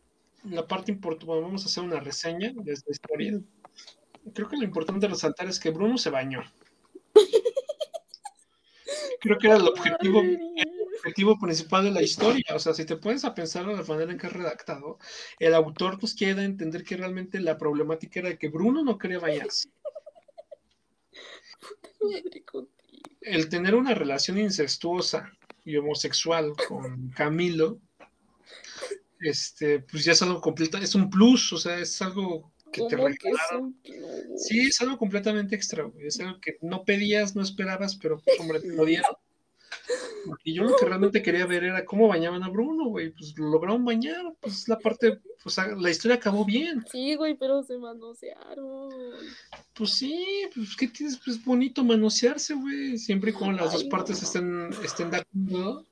[0.46, 3.40] la parte importante, vamos a hacer una reseña de esta historia.
[4.34, 6.42] Creo que lo importante resaltar es que Bruno se bañó.
[9.26, 10.22] Creo que era el objetivo,
[10.98, 12.46] objetivo principal de la historia.
[12.54, 15.00] O sea, si te pones a pensar de la manera en que es redactado,
[15.40, 19.70] el autor pues quiere entender que realmente la problemática era que Bruno no quería bañarse.
[23.22, 25.32] El tener una relación incestuosa
[25.64, 27.80] y homosexual con Camilo,
[29.20, 32.98] este, pues ya es algo completo, es un plus, o sea, es algo que te
[32.98, 33.76] regalaron.
[34.38, 38.60] Sí, es algo completamente extra, Es algo que no pedías, no esperabas, pero pues, hombre,
[38.60, 39.16] te lo dieron.
[40.44, 43.12] Y yo lo que realmente quería ver era cómo bañaban a Bruno, güey.
[43.12, 46.84] Pues lo lograron bañar, pues la parte, pues la historia acabó bien.
[46.92, 48.90] Sí, güey, pero se manosearon.
[49.74, 52.98] Pues sí, pues qué tienes, pues bonito manosearse, güey.
[52.98, 55.86] Siempre y cuando las dos partes estén, estén de acuerdo.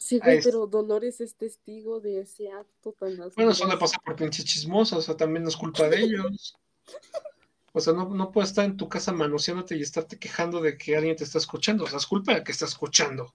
[0.00, 4.16] Sí, güey, pero Dolores es testigo de ese acto tan Bueno, eso le pasa por
[4.16, 6.56] pinche chismosa, o sea, también no es culpa de ellos.
[7.72, 10.96] O sea, no, no puedes estar en tu casa manoseándote y estarte quejando de que
[10.96, 11.84] alguien te está escuchando.
[11.84, 13.32] O sea, es culpa de que está escuchando.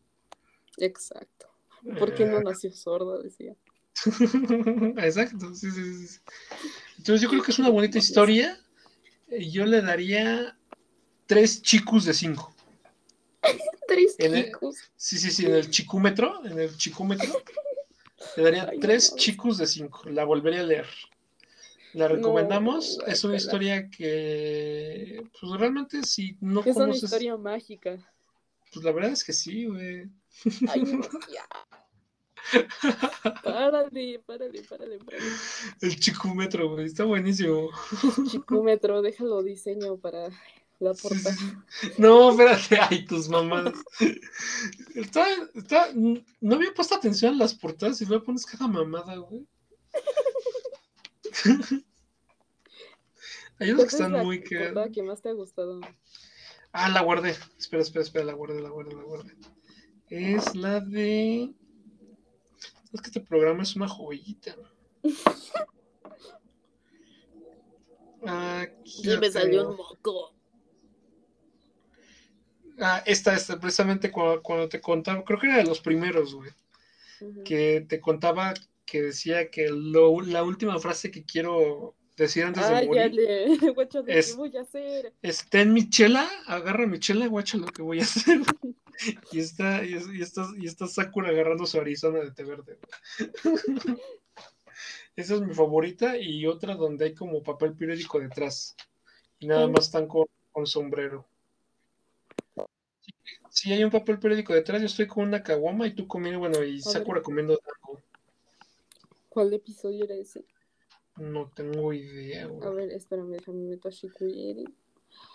[0.75, 1.47] Exacto.
[1.97, 2.43] ¿Por qué no eh.
[2.43, 3.17] nació sorda?
[3.19, 3.56] Decía.
[4.97, 6.19] Exacto, sí, sí, sí.
[6.97, 8.60] Entonces yo creo que es una bonita historia.
[9.30, 10.58] Yo le daría
[11.28, 12.54] tres chicos de cinco.
[13.88, 14.75] tres chicos.
[14.95, 17.41] sí, sí, sí, en el chicúmetro, en el chicúmetro,
[18.38, 20.10] le daría tres chicos de cinco.
[20.10, 20.88] La volvería a leer.
[21.93, 22.99] La recomendamos.
[23.08, 27.97] es una historia que, pues realmente, si no es una historia mágica.
[28.73, 30.10] Pues la verdad es que sí, güey.
[30.67, 30.84] Ay,
[31.34, 31.47] ya.
[33.43, 35.25] Párale, párale, párale, párale.
[35.81, 37.69] El chicúmetro, güey, está buenísimo.
[38.29, 40.29] Chicúmetro, déjalo diseño para
[40.79, 41.35] la portada.
[41.97, 43.73] No, espérate, ay, tus mamás.
[44.95, 49.47] Está, está, no había puesto atención a las portadas y luego pones cada mamada, güey.
[53.59, 54.71] Hay unos que están muy que.
[54.71, 55.79] La que más te ha gustado.
[56.73, 57.38] Ah, la guardé.
[57.57, 59.33] Espera, espera, espera, la guardé, la guardé, la guardé.
[60.09, 61.53] Es la de.
[62.91, 64.55] Es que este programa es una joyita.
[68.27, 70.35] Aquí me salió un moco.
[72.79, 76.51] Ah, esta, esta, precisamente cuando, te contaba, creo que era de los primeros, güey.
[77.43, 78.53] Que te contaba
[78.85, 83.19] que decía que la última frase que quiero decir antes de morir.
[84.07, 85.13] es, ¿qué voy a hacer?
[85.21, 88.41] Es, ten mi chela, agarra mi chela, guacha lo que voy a hacer.
[89.31, 92.77] y está, y, está, y está Sakura agarrando su Arizona de té verde.
[95.15, 98.75] Esa es mi favorita y otra donde hay como papel periódico detrás.
[99.39, 100.27] Y nada más están con,
[100.65, 101.25] sombrero.
[103.56, 106.62] Si hay un papel periódico detrás, yo estoy con una caguama y tú comiendo, bueno,
[106.62, 108.02] y Sakura comiendo algo.
[109.30, 110.44] ¿Cuál episodio era ese?
[111.15, 114.65] No tengo idea, A ver, espérame, déjame meto a Shikuyeri.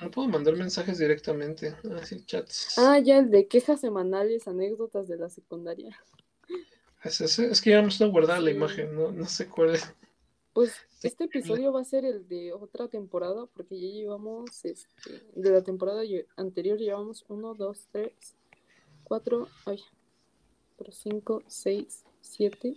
[0.03, 1.75] No puedo mandar mensajes directamente.
[1.99, 2.79] Así, ah, chats.
[2.79, 5.99] Ah, ya, el de quejas semanales, anécdotas de la secundaria.
[7.03, 9.13] Es, es, que ya no guardada la imagen, ¿no?
[9.13, 9.95] No sé cuál es.
[10.53, 15.51] Pues este episodio va a ser el de otra temporada, porque ya llevamos, este, de
[15.51, 16.03] la temporada
[16.37, 18.13] anterior llevamos uno, dos, tres,
[19.05, 19.81] cuatro, ay,
[20.77, 22.75] pero cinco, seis, siete,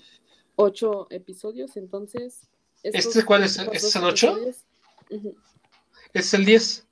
[0.55, 2.49] ocho episodios, entonces
[2.83, 3.57] ¿Este cuál es?
[3.57, 4.37] ¿Este es el 8?
[6.13, 6.85] es el 10?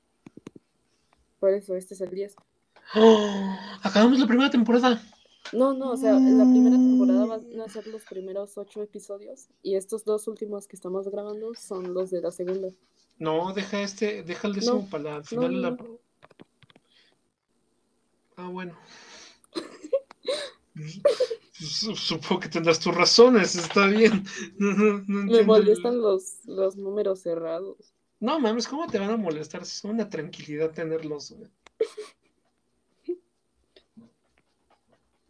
[1.38, 2.36] Por eso, este es el 10.
[3.82, 5.02] acabamos la primera temporada.
[5.52, 9.76] No, no, o sea, la primera temporada van a ser los primeros ocho episodios y
[9.76, 12.68] estos dos últimos que estamos grabando son los de la segunda.
[13.18, 15.76] No, deja este, deja el décimo para la final de la.
[18.36, 18.76] Ah, bueno.
[21.52, 24.24] Supongo que tendrás tus razones, está bien.
[24.58, 27.94] Me molestan los, los números cerrados.
[28.20, 29.62] No mames, ¿cómo te van a molestar?
[29.62, 31.34] Es una tranquilidad tenerlos,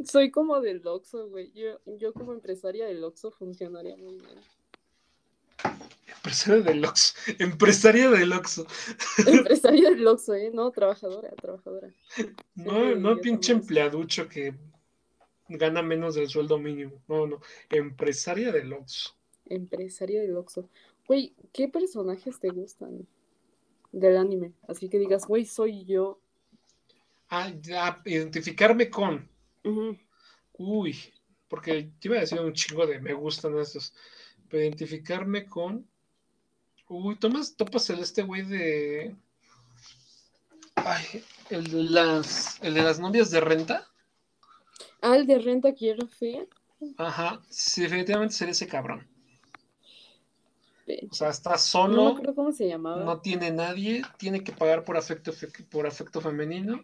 [0.04, 1.52] Soy como del Oxxo, güey.
[1.52, 4.38] Yo, yo como empresaria del Oxxo funcionaría muy bien.
[6.16, 7.14] Empresaria del Oxxo.
[7.38, 8.66] Empresaria del Oxxo.
[9.26, 10.50] Empresaria del Oxxo, ¿eh?
[10.52, 11.88] No, trabajadora, trabajadora.
[12.54, 14.54] No, no pinche empleaducho que
[15.48, 17.02] gana menos del sueldo mínimo.
[17.08, 17.40] No, no.
[17.70, 19.14] Empresaria del Oxxo.
[19.46, 20.68] Empresaria del Oxxo.
[21.06, 23.06] Güey, ¿qué personajes te gustan
[23.90, 24.52] del anime?
[24.68, 26.20] Así que digas, güey, soy yo.
[27.28, 29.28] Ah, ya, identificarme con.
[30.52, 30.98] Uy,
[31.48, 33.94] porque te iba a decir un chingo de me gustan estos.
[34.48, 35.88] Pero identificarme con.
[36.88, 39.16] Uy, Tomás, topas el este güey de.
[40.74, 43.88] Ay, el de las, el de las novias de renta.
[45.00, 46.48] Ah, el de renta quiero fe.
[46.96, 49.06] Ajá, sí, definitivamente sería ese cabrón.
[51.10, 52.18] O sea, está solo.
[52.20, 53.04] No cómo se llamaba.
[53.04, 55.32] No tiene nadie, tiene que pagar por afecto,
[55.70, 56.82] por afecto femenino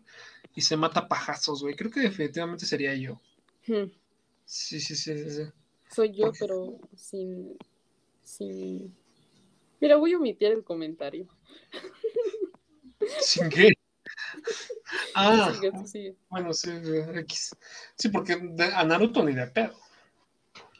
[0.54, 1.74] y se mata pajazos, güey.
[1.74, 3.20] Creo que definitivamente sería yo.
[3.66, 3.90] Hmm.
[4.44, 5.42] Sí, sí, sí, sí,
[5.90, 7.56] Soy yo, pero sin,
[8.22, 8.94] sin.
[9.80, 11.28] Mira, voy a omitir el comentario.
[13.20, 13.72] ¿Sin qué?
[15.14, 15.52] Ah,
[16.30, 16.70] bueno, sí,
[17.16, 17.54] X.
[17.94, 18.32] Sí, porque
[18.74, 19.74] a Naruto ni de pedo.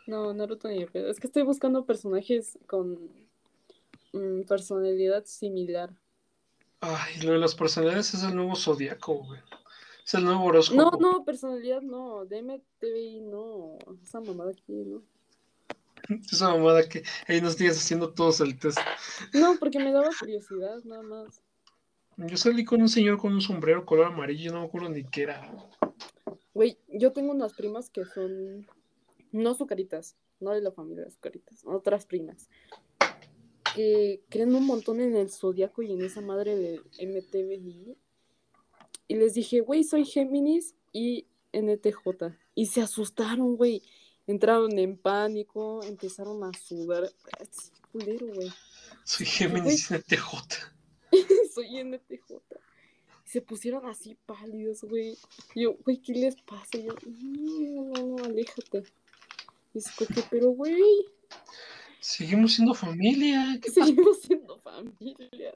[0.09, 1.11] No, Naruto ni de pedo.
[1.11, 3.11] Es que estoy buscando personajes con
[4.15, 5.91] mm, personalidad similar.
[6.81, 9.39] Ay, lo de las personalidades es el nuevo zodiaco, güey.
[10.03, 10.81] Es el nuevo horóscopo.
[10.81, 12.25] No, no, personalidad no.
[12.25, 13.77] DMTVI no.
[14.03, 15.03] Esa mamada aquí, ¿no?
[16.33, 18.79] Esa mamada que ahí nos sigues haciendo todos el test.
[19.35, 21.43] No, porque me daba curiosidad, nada más.
[22.17, 25.25] Yo salí con un señor con un sombrero color amarillo, no me acuerdo ni qué
[25.25, 25.53] era.
[26.55, 28.67] Güey, yo tengo unas primas que son,
[29.33, 32.49] no sucaritas, no de la familia de sucaritas, otras primas,
[33.75, 37.97] que creen un montón en el zodiaco y en esa madre de MTVI.
[39.09, 42.35] Y les dije, güey, soy Géminis y NTJ.
[42.55, 43.83] Y se asustaron, güey.
[44.27, 47.11] Entraron en pánico, empezaron a sudar.
[47.41, 48.51] Es culero, güey.
[49.05, 50.29] Soy Géminis y NTJ.
[51.55, 52.35] soy NTJ.
[53.25, 55.17] se pusieron así pálidos, güey.
[55.55, 56.77] yo, güey, ¿qué les pasa?
[56.79, 58.85] Y yo, no, no, no, aléjate.
[59.75, 61.07] Y es que, pero, güey,
[62.01, 63.59] Seguimos siendo familia.
[63.63, 65.53] Seguimos siendo familia.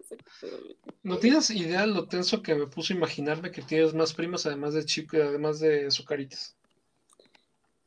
[1.03, 4.85] ¿No tienes idea lo tenso que me puso imaginarme que tienes más primas además de
[4.85, 6.57] chico y además de Zucaritas?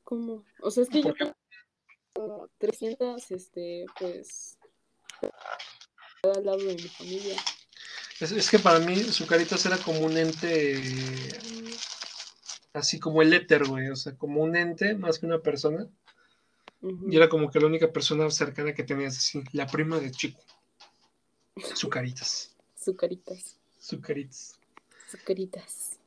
[0.03, 0.45] ¿Cómo?
[0.61, 4.57] O sea, es que yo tengo 300, este, pues,
[6.23, 7.35] al lado de mi familia.
[8.21, 10.81] Es, es que para mí Zucaritas era como un ente,
[12.71, 15.89] así como el éter, güey, o sea, como un ente más que una persona.
[17.09, 20.41] Y era como que la única persona cercana que tenías así, la prima de Chico.
[21.73, 22.55] Sucaritas.
[22.75, 23.57] Sucaritas.
[23.79, 24.59] Sucaritas.
[25.07, 25.99] Sucaritas.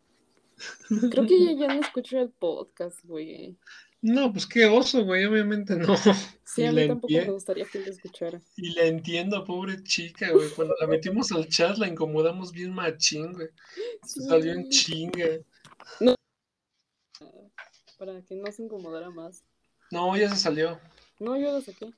[0.89, 3.57] Creo que ella ya no escucha el podcast, güey.
[4.01, 5.97] No, pues qué oso, güey, obviamente no.
[6.45, 8.41] Sí, a mí tampoco me gustaría que la escuchara.
[8.57, 10.49] Y la entiendo, pobre chica, güey.
[10.51, 13.49] Cuando la metimos al chat la incomodamos bien machín, güey.
[14.05, 15.41] Se salió en chinga.
[16.01, 16.15] No.
[17.99, 19.43] Para que no se incomodara más.
[19.91, 20.79] No, ya se salió.
[21.19, 21.93] No, yo la saqué.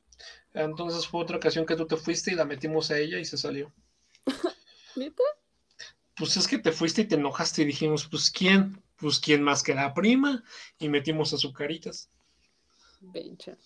[0.54, 3.36] Entonces fue otra ocasión que tú te fuiste y la metimos a ella y se
[3.36, 3.72] salió.
[4.96, 5.22] ¿Neta?
[6.16, 8.82] Pues es que te fuiste y te enojaste y dijimos, pues ¿quién?
[8.96, 10.42] Pues ¿quién más que la prima?
[10.78, 12.10] Y metimos a su caritas.
[13.00, 13.56] Bencha.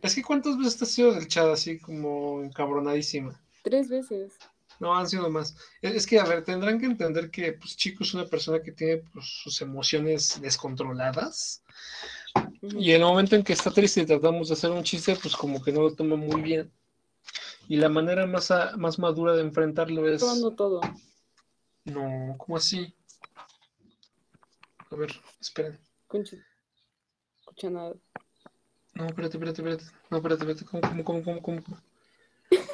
[0.00, 3.40] Es que ¿cuántas veces te has sido del chat así como encabronadísima?
[3.62, 4.34] Tres veces.
[4.80, 5.56] No, han sido más.
[5.80, 8.98] Es que, a ver, tendrán que entender que, pues, Chico es una persona que tiene
[9.12, 11.62] pues, sus emociones descontroladas.
[12.62, 15.36] Y en el momento en que está triste y tratamos de hacer un chiste, pues
[15.36, 16.72] como que no lo toma muy bien.
[17.68, 20.20] Y la manera más, más madura de enfrentarlo es...
[20.20, 20.80] Tomando todo.
[21.84, 22.94] No, ¿cómo así?
[24.90, 25.78] A ver, esperen.
[26.12, 27.94] Escucha nada.
[28.94, 29.84] No, espérate, espérate, espérate.
[30.10, 30.64] No, espérate, espérate.
[30.64, 31.78] ¿Cómo, cómo, cómo, cómo, cómo?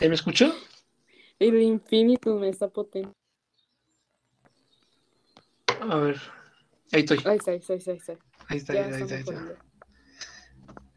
[0.00, 0.54] ¿Eh, ¿Me escuchó?
[1.40, 3.14] El infinito me está potente.
[5.80, 6.20] A ver.
[6.92, 7.18] Ahí estoy.
[7.24, 8.12] Ahí está, ahí está, ahí está.
[8.48, 9.58] Ahí está, ahí está, ahí está.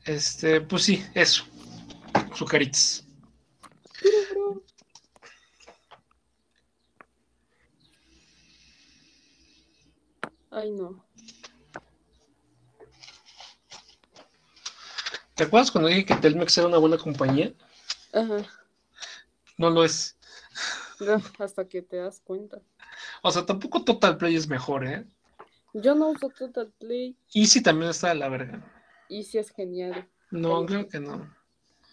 [0.04, 1.46] Este, pues sí, eso.
[2.36, 3.08] Sucaritas.
[10.52, 11.06] Ay, no.
[15.36, 17.54] ¿Te acuerdas cuando dije que Telmex era una buena compañía?
[18.12, 18.46] Ajá.
[19.58, 20.18] No lo es.
[21.06, 22.62] No, hasta que te das cuenta.
[23.22, 25.06] O sea, tampoco Total Play es mejor, ¿eh?
[25.74, 27.16] Yo no uso Total Play.
[27.34, 28.64] Easy también está de la verga.
[29.10, 30.08] Easy es genial.
[30.32, 31.34] No, creo que no.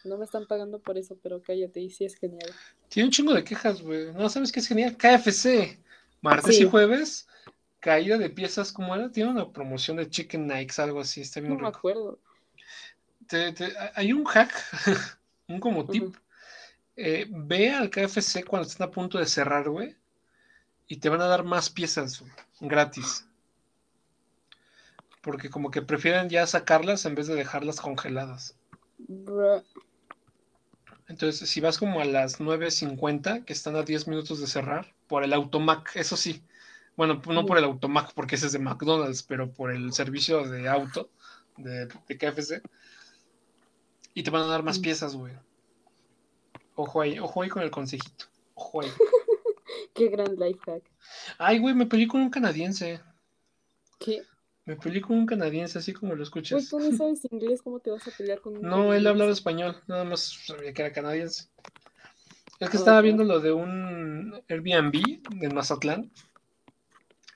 [0.05, 2.51] No me están pagando por eso, pero cállate, Easy es genial.
[2.89, 4.13] Tiene un chingo de quejas, güey.
[4.13, 4.97] No sabes qué es genial.
[4.97, 5.79] KFC.
[6.23, 7.29] Martes y jueves.
[7.81, 9.11] Caída de piezas, ¿cómo era?
[9.11, 11.23] Tiene una promoción de Chicken Nikes, algo así.
[11.23, 12.19] Está bien no me acuerdo.
[13.95, 14.53] hay un hack,
[15.49, 16.15] un como tip.
[17.03, 19.97] Eh, ve al KFC cuando están a punto de cerrar, güey.
[20.87, 22.23] Y te van a dar más piezas
[22.61, 23.27] gratis
[25.21, 28.57] porque como que prefieren ya sacarlas en vez de dejarlas congeladas.
[31.09, 35.25] Entonces, si vas como a las 9.50, que están a 10 minutos de cerrar, por
[35.25, 36.43] el automac, eso sí.
[36.97, 40.69] Bueno, no por el automac, porque ese es de McDonald's, pero por el servicio de
[40.69, 41.11] auto
[41.57, 42.63] de, KFC.
[44.15, 45.33] Y te van a dar más piezas, güey.
[46.81, 48.25] Ojo ahí, ojo ahí con el consejito.
[48.55, 48.89] Ojo ahí.
[49.95, 50.83] Qué gran life hack.
[51.37, 53.01] Ay, güey, me peleé con un canadiense.
[53.99, 54.23] ¿Qué?
[54.65, 56.53] Me peleé con un canadiense, así como lo escuchas.
[56.53, 59.31] Pues tú no sabes inglés, ¿cómo te vas a pelear con un No, él hablaba
[59.31, 61.49] español, nada más sabía que era canadiense.
[62.59, 66.11] Es que estaba viendo lo de un Airbnb en Mazatlán.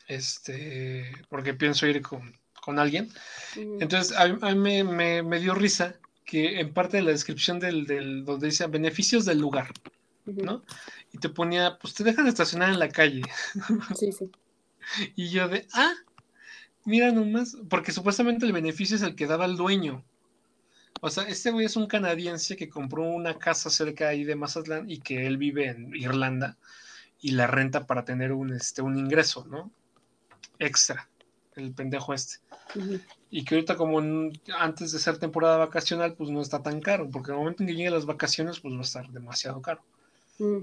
[0.08, 3.10] Este, porque pienso ir con, alguien.
[3.56, 8.46] Entonces, a, mí me, dio risa que en parte de la descripción del, del donde
[8.46, 9.72] dice beneficios del lugar,
[10.24, 10.62] ¿no?
[11.12, 13.22] Y te ponía, pues te dejan estacionar en la calle.
[13.96, 14.30] Sí, sí.
[15.16, 15.94] Y yo de, ah,
[16.84, 20.04] Mira nomás, porque supuestamente el beneficio es el que daba el dueño.
[21.00, 24.90] O sea, este güey es un canadiense que compró una casa cerca ahí de Mazatlán
[24.90, 26.58] y que él vive en Irlanda
[27.20, 29.72] y la renta para tener un, este, un ingreso, ¿no?
[30.58, 31.08] Extra,
[31.56, 32.36] el pendejo este.
[33.30, 34.00] Y que ahorita como
[34.58, 37.68] antes de ser temporada vacacional, pues no está tan caro, porque en el momento en
[37.68, 39.82] que lleguen las vacaciones, pues va a estar demasiado caro.
[40.38, 40.60] Mm.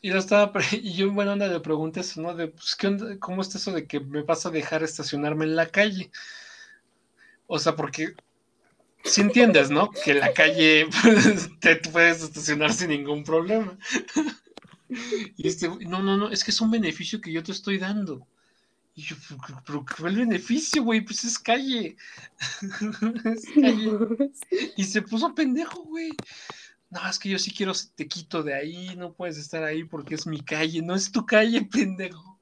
[0.00, 2.34] Y yo estaba, y yo en buena onda le pregunté eso, ¿no?
[2.34, 5.66] De, pues, ¿qué ¿cómo está eso de que me vas a dejar estacionarme en la
[5.66, 6.10] calle?
[7.46, 8.14] O sea, porque
[9.04, 9.90] si entiendes, ¿no?
[9.90, 13.76] Que la calle pues, te puedes estacionar sin ningún problema.
[15.36, 18.26] Y este, no, no, no, es que es un beneficio que yo te estoy dando.
[18.98, 19.14] Y yo,
[19.64, 21.00] pero ¿qué fue el beneficio, güey?
[21.02, 21.96] Pues es calle.
[23.24, 24.32] es calle.
[24.76, 26.10] Y se puso pendejo, güey.
[26.90, 30.16] No, es que yo sí quiero, te quito de ahí, no puedes estar ahí porque
[30.16, 32.40] es mi calle, no es tu calle, pendejo.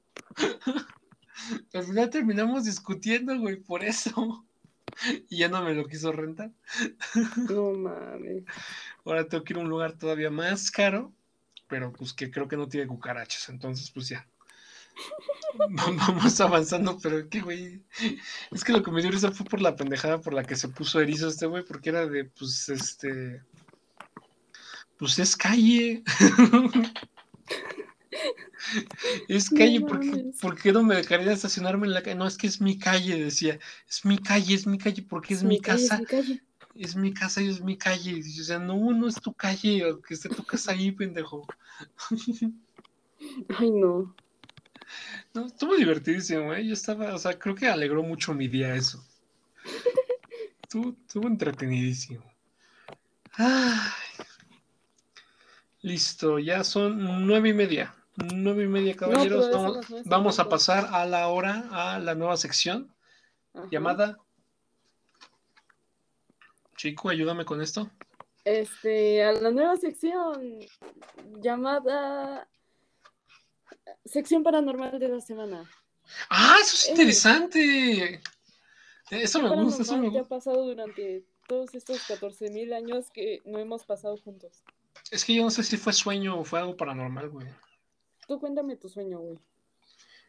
[1.75, 4.43] Al final terminamos discutiendo, güey, por eso.
[5.29, 6.49] Y ya no me lo quiso rentar.
[7.51, 8.45] No mames.
[9.05, 11.13] Ahora tengo que ir a un lugar todavía más caro,
[11.67, 14.27] pero pues que creo que no tiene cucarachas, entonces pues ya.
[16.07, 17.83] Vamos avanzando, pero qué güey.
[18.51, 20.69] Es que lo que me dio risa fue por la pendejada por la que se
[20.69, 23.41] puso erizo este güey, porque era de, pues, este.
[24.97, 26.03] Pues es calle.
[29.27, 32.15] es calle, porque, ¿por qué no me dejaría estacionarme en la calle?
[32.15, 33.59] No, es que es mi calle, decía.
[33.87, 36.01] Es mi calle, es mi calle, porque es, mi, casa.
[36.73, 38.19] es mi casa y es mi calle.
[38.19, 41.45] o sea, no, no es tu calle, que esté tu casa ahí, pendejo.
[43.59, 44.15] Ay, no.
[45.33, 46.65] No, estuvo divertidísimo, ¿eh?
[46.65, 49.03] Yo estaba, o sea, creo que alegró mucho mi día eso.
[50.61, 52.23] estuvo, estuvo entretenidísimo.
[53.33, 53.91] Ay.
[55.81, 57.95] Listo, ya son nueve y media.
[58.17, 59.49] Nueve y media, caballeros.
[60.05, 62.91] vamos, a pasar a la hora, a la nueva sección
[63.69, 64.17] llamada.
[66.75, 67.91] Chico, ayúdame con esto.
[68.43, 70.59] Este, a la nueva sección
[71.41, 72.47] llamada
[74.05, 75.69] Sección paranormal de la semana.
[76.29, 78.21] Ah, eso es interesante.
[79.09, 80.19] Eso me gusta, eso me gusta.
[80.19, 84.63] ¿Qué ha pasado durante todos estos 14 mil años que no hemos pasado juntos?
[85.11, 87.47] Es que yo no sé si fue sueño o fue algo paranormal, güey.
[88.27, 89.39] Tú cuéntame tu sueño, güey.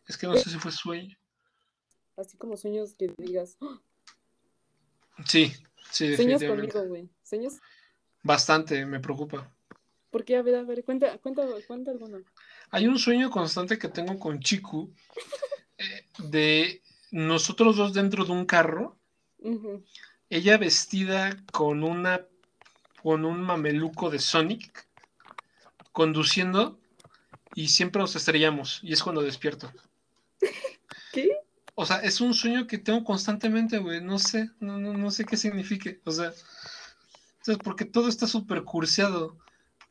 [0.06, 1.16] Es que no sé si fue sueño.
[2.16, 3.56] Así como sueños que digas.
[3.61, 3.80] ¡Ah!
[5.26, 5.52] Sí,
[5.90, 7.09] sí, Sueños conmigo, güey.
[7.24, 7.54] ¿Sueños?
[8.22, 9.52] Bastante, me preocupa.
[10.11, 10.36] ¿Por qué?
[10.36, 12.18] A ver, a ver, cuenta, cuenta, cuenta alguno.
[12.71, 14.93] Hay un sueño constante que tengo con Chiku
[15.79, 18.97] eh, de nosotros dos dentro de un carro.
[20.29, 22.27] Ella vestida con una
[23.03, 24.89] con un mameluco de Sonic
[25.93, 26.79] conduciendo
[27.55, 29.73] y siempre nos estrellamos y es cuando despierto.
[31.12, 31.29] ¿Qué?
[31.75, 34.03] O sea, es un sueño que tengo constantemente, güey.
[34.03, 36.01] No sé, no, no, no sé qué signifique.
[36.05, 36.33] O sea,
[37.62, 39.39] porque todo está súper curseado.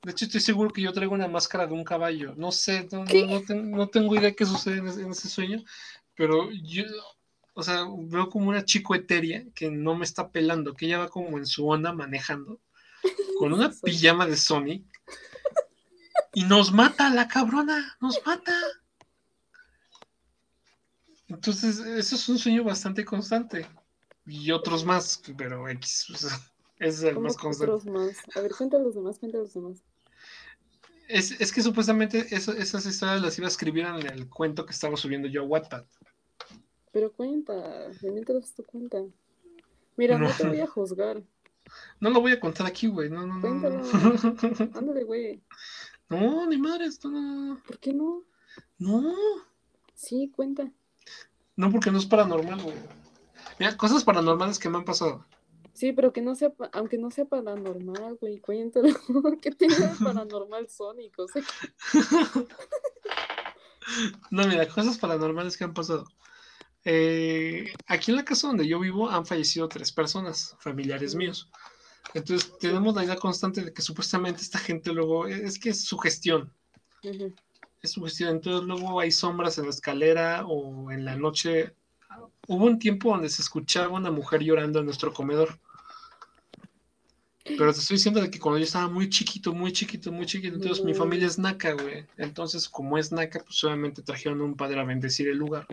[0.04, 2.34] De hecho, estoy seguro que yo traigo una máscara de un caballo.
[2.38, 3.06] No sé, no,
[3.56, 5.64] no, tengo idea qué sucede en ese, en ese, sueño,
[6.16, 6.84] pero yo,
[7.54, 11.10] o sea, veo como una chico etérea que no me está pelando, que ella va
[11.10, 12.62] como en su onda manejando,
[13.40, 14.84] con una pijama de Sonic,
[16.34, 18.54] y nos mata la cabrona, nos mata.
[21.28, 23.68] Entonces, eso es un sueño bastante constante.
[24.26, 26.08] Y otros más, pero X.
[26.80, 27.90] es el más constante.
[27.90, 28.18] Más?
[28.36, 29.84] A ver, cuéntanos los demás, cuéntanos los demás.
[31.08, 34.98] Es, es que supuestamente esas historias las iba a escribir en el cuento que estaba
[34.98, 35.86] subiendo yo a Wattpad.
[36.92, 39.04] Pero cuenta, mientras tu cuenta.
[39.96, 40.30] Mira, no.
[40.32, 41.24] te voy a juzgar.
[42.00, 43.10] No lo voy a contar aquí, güey.
[43.10, 43.84] No, no, Cuéntalo.
[44.74, 45.42] Ándale, güey.
[46.10, 47.60] No, ni madre, esto no.
[47.66, 48.24] ¿Por qué no?
[48.78, 49.14] No.
[49.94, 50.72] Sí, cuenta.
[51.56, 52.76] No, porque no es paranormal, güey.
[53.60, 55.26] Mira, cosas paranormales que me han pasado.
[55.78, 58.88] Sí, pero que no sea, aunque no sea paranormal, güey, cuéntalo.
[59.44, 61.14] ¿Qué tiene paranormal Sonic?
[61.20, 61.44] O sea.
[64.32, 66.08] no, mira, cosas paranormales que han pasado.
[66.84, 71.48] Eh, aquí en la casa donde yo vivo han fallecido tres personas, familiares míos.
[72.16, 76.00] Entonces tenemos la idea constante de que supuestamente esta gente luego, es que es su
[76.00, 76.52] gestión.
[77.84, 78.38] Es su gestión.
[78.38, 81.76] Entonces luego hay sombras en la escalera o en la noche.
[82.48, 85.60] Hubo un tiempo donde se escuchaba una mujer llorando en nuestro comedor.
[87.56, 90.56] Pero te estoy diciendo de que cuando yo estaba muy chiquito, muy chiquito, muy chiquito,
[90.56, 92.06] entonces mi familia es naca, güey.
[92.18, 95.68] Entonces, como es naca, pues obviamente trajeron a un padre a bendecir el lugar.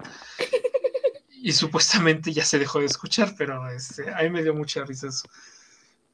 [1.31, 5.09] Y supuestamente ya se dejó de escuchar, pero este, a mí me dio mucha risa
[5.09, 5.29] eso.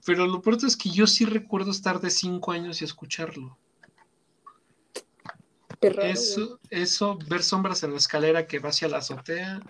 [0.04, 3.56] Pero lo peor es que yo sí recuerdo estar de cinco años y escucharlo.
[5.80, 9.60] eso, eso, ver sombras en la escalera que va hacia la azotea.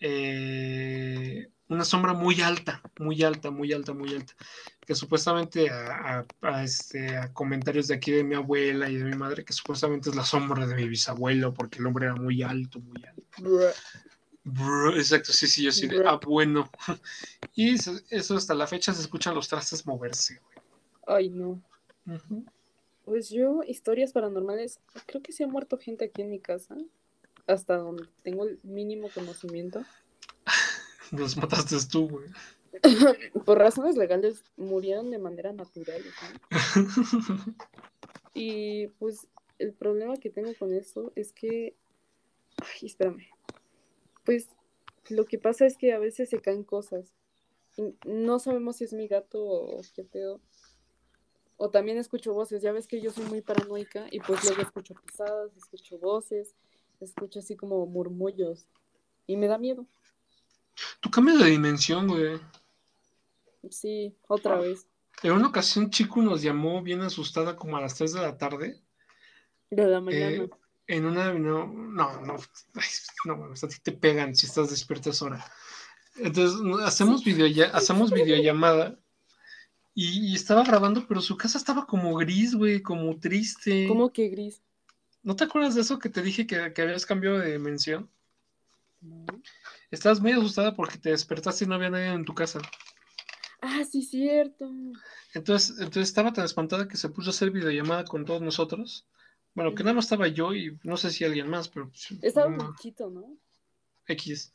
[0.00, 4.34] Eh, una sombra muy alta, muy alta, muy alta, muy alta
[4.84, 6.24] que supuestamente a,
[6.62, 10.16] este, a comentarios de aquí de mi abuela y de mi madre, que supuestamente es
[10.16, 13.22] la sombra de mi bisabuelo, porque el hombre era muy alto, muy alto.
[14.96, 16.70] exacto, sí, sí, yo sí, de, ah, bueno.
[17.54, 20.40] Y eso, hasta la fecha se escuchan los trastes moverse,
[21.06, 21.60] Ay, no.
[23.04, 26.76] Pues yo, historias paranormales, creo que se ha muerto gente aquí en mi casa,
[27.46, 29.84] hasta donde tengo el mínimo conocimiento.
[31.12, 32.28] Los mataste tú, güey.
[33.44, 36.02] por razones legales murieron de manera natural.
[38.34, 39.26] y pues
[39.58, 41.76] el problema que tengo con eso es que,
[42.58, 43.26] ay, espérame,
[44.24, 44.48] pues
[45.08, 47.12] lo que pasa es que a veces se caen cosas.
[48.04, 50.40] no sabemos si es mi gato o qué pedo.
[51.56, 52.62] O también escucho voces.
[52.62, 56.54] Ya ves que yo soy muy paranoica y pues luego escucho pisadas, escucho voces,
[57.00, 58.66] escucho así como murmullos.
[59.26, 59.86] Y me da miedo.
[61.00, 62.40] Tú cambias de dimensión, güey.
[63.70, 64.86] Sí, otra vez.
[65.22, 68.80] En una ocasión, chico nos llamó bien asustada como a las 3 de la tarde.
[69.70, 70.44] De la mañana.
[70.44, 70.50] Eh,
[70.88, 71.32] en una.
[71.32, 72.36] No, no, no.
[73.24, 75.44] no, a ti te pegan si estás despierta esa hora.
[76.16, 77.22] Entonces, hacemos,
[77.72, 78.98] hacemos videollamada.
[79.94, 83.86] Y, estaba grabando, pero su casa estaba como gris, güey, como triste.
[83.86, 84.62] ¿Cómo que gris?
[85.22, 88.10] ¿No te acuerdas de eso que te dije que, que habías cambiado de dimensión?
[89.00, 89.26] No.
[89.90, 92.60] Estabas muy asustada porque te despertaste y no había nadie en tu casa.
[93.64, 94.68] Ah, sí, cierto.
[95.34, 99.06] Entonces, entonces estaba tan espantada que se puso a hacer videollamada con todos nosotros.
[99.54, 101.88] Bueno, que nada más estaba yo y no sé si alguien más, pero.
[101.88, 103.36] Pues, estaba un poquito, ¿no?
[104.08, 104.52] X.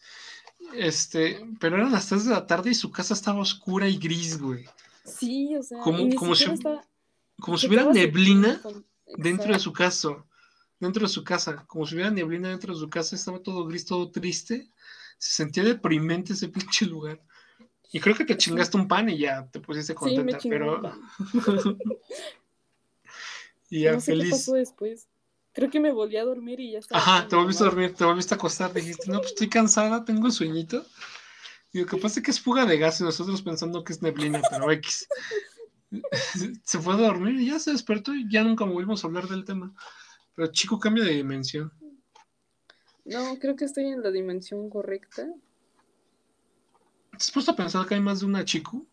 [0.73, 4.37] Este, pero eran las 3 de la tarde y su casa estaba oscura y gris,
[4.41, 4.65] güey.
[5.05, 6.45] Sí, o sea, como, como si,
[7.39, 8.61] como si hubiera neblina
[9.17, 10.09] dentro de su casa.
[10.79, 13.85] Dentro de su casa, como si hubiera neblina dentro de su casa, estaba todo gris,
[13.85, 14.69] todo triste.
[15.17, 17.21] Se sentía deprimente ese pinche lugar.
[17.91, 20.81] Y creo que te chingaste un pan y ya te pusiste contenta, sí, me pero.
[23.69, 24.25] y ya no sé feliz.
[24.25, 25.07] ¿Qué pasó después?
[25.53, 27.01] Creo que me volví a dormir y ya estaba.
[27.01, 28.73] Ajá, te volviste a dormir, te volviste a acostar.
[28.73, 30.85] Dijiste, no, pues estoy cansada, tengo un sueñito.
[31.73, 34.01] Y lo que pasa es que es fuga de gas y nosotros pensando que es
[34.01, 35.07] neblina, pero X.
[36.63, 39.45] se fue a dormir y ya se despertó y ya nunca volvimos a hablar del
[39.45, 39.73] tema.
[40.35, 41.71] Pero chico, cambia de dimensión.
[43.05, 45.27] No, creo que estoy en la dimensión correcta.
[47.19, 48.85] ¿Has puesto a pensar que hay más de una chico?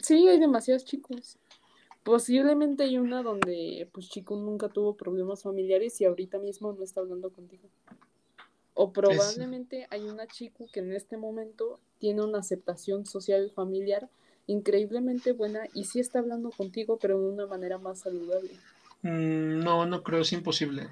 [0.00, 1.36] Sí, hay demasiados chicos.
[2.02, 7.00] Posiblemente hay una donde pues Chico nunca tuvo problemas familiares y ahorita mismo no está
[7.00, 7.68] hablando contigo.
[8.74, 14.08] O probablemente hay una chico que en este momento tiene una aceptación social familiar
[14.46, 18.50] increíblemente buena y sí está hablando contigo, pero de una manera más saludable.
[19.02, 20.88] Mm, no, no creo, es imposible.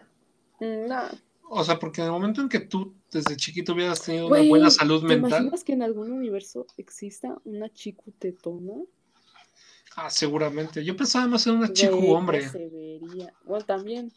[0.61, 1.30] Mm, no.
[1.53, 4.71] O sea, porque en el momento en que tú desde chiquito hubieras tenido una buena
[4.71, 5.31] salud mental.
[5.31, 8.75] ¿Te imaginas que en algún universo exista una chico tetona?
[9.97, 10.85] Ah, seguramente.
[10.85, 12.49] Yo pensaba más en una chico hombre.
[12.49, 13.35] Se vería.
[13.43, 14.13] Bueno, también.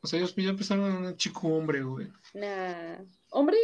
[0.00, 2.08] O sea, yo pensaba en una chico hombre, güey.
[2.34, 3.04] Nah.
[3.30, 3.58] Hombre,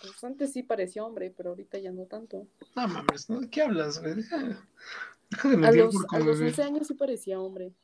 [0.00, 2.46] pues antes sí parecía hombre, pero ahorita ya no tanto.
[2.74, 3.40] No mames, ¿no?
[3.40, 4.14] ¿de qué hablas, güey?
[4.14, 7.74] Deja, de mentir a los, por A los 11 años sí parecía hombre.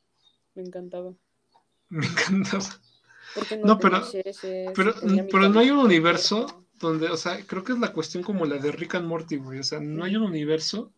[0.54, 1.12] Me encantaba.
[1.90, 2.64] Me encantaba
[3.64, 4.02] no, pero,
[4.74, 4.94] pero,
[5.30, 8.58] pero no hay un universo donde, o sea, creo que es la cuestión como la
[8.58, 9.60] de Rick and Morty, güey.
[9.60, 10.92] O sea, no hay un universo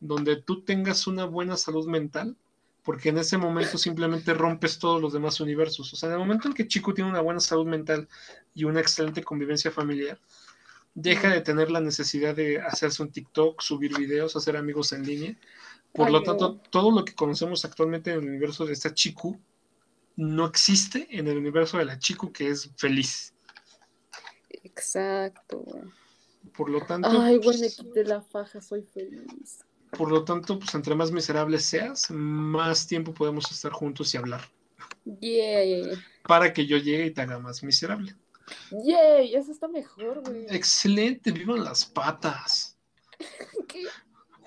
[0.00, 2.36] donde tú tengas una buena salud mental,
[2.82, 5.92] porque en ese momento simplemente rompes todos los demás universos.
[5.92, 8.08] O sea, en el momento en que Chico tiene una buena salud mental
[8.54, 10.18] y una excelente convivencia familiar,
[10.94, 15.36] deja de tener la necesidad de hacerse un TikTok, subir videos, hacer amigos en línea.
[15.92, 19.38] Por lo tanto, todo lo que conocemos actualmente en el universo de esta Chico
[20.16, 23.34] no existe en el universo de la chico que es feliz.
[24.62, 25.64] Exacto.
[26.56, 27.08] Por lo tanto.
[27.08, 29.64] Ay, bueno, me quité la faja, soy feliz.
[29.90, 34.42] Por lo tanto, pues entre más miserable seas, más tiempo podemos estar juntos y hablar.
[35.04, 35.90] Yay.
[36.24, 38.14] Para que yo llegue y te haga más miserable.
[38.70, 40.46] Yay, eso está mejor, güey.
[40.48, 42.76] Excelente, vivan las patas.
[43.68, 43.84] ¿Qué?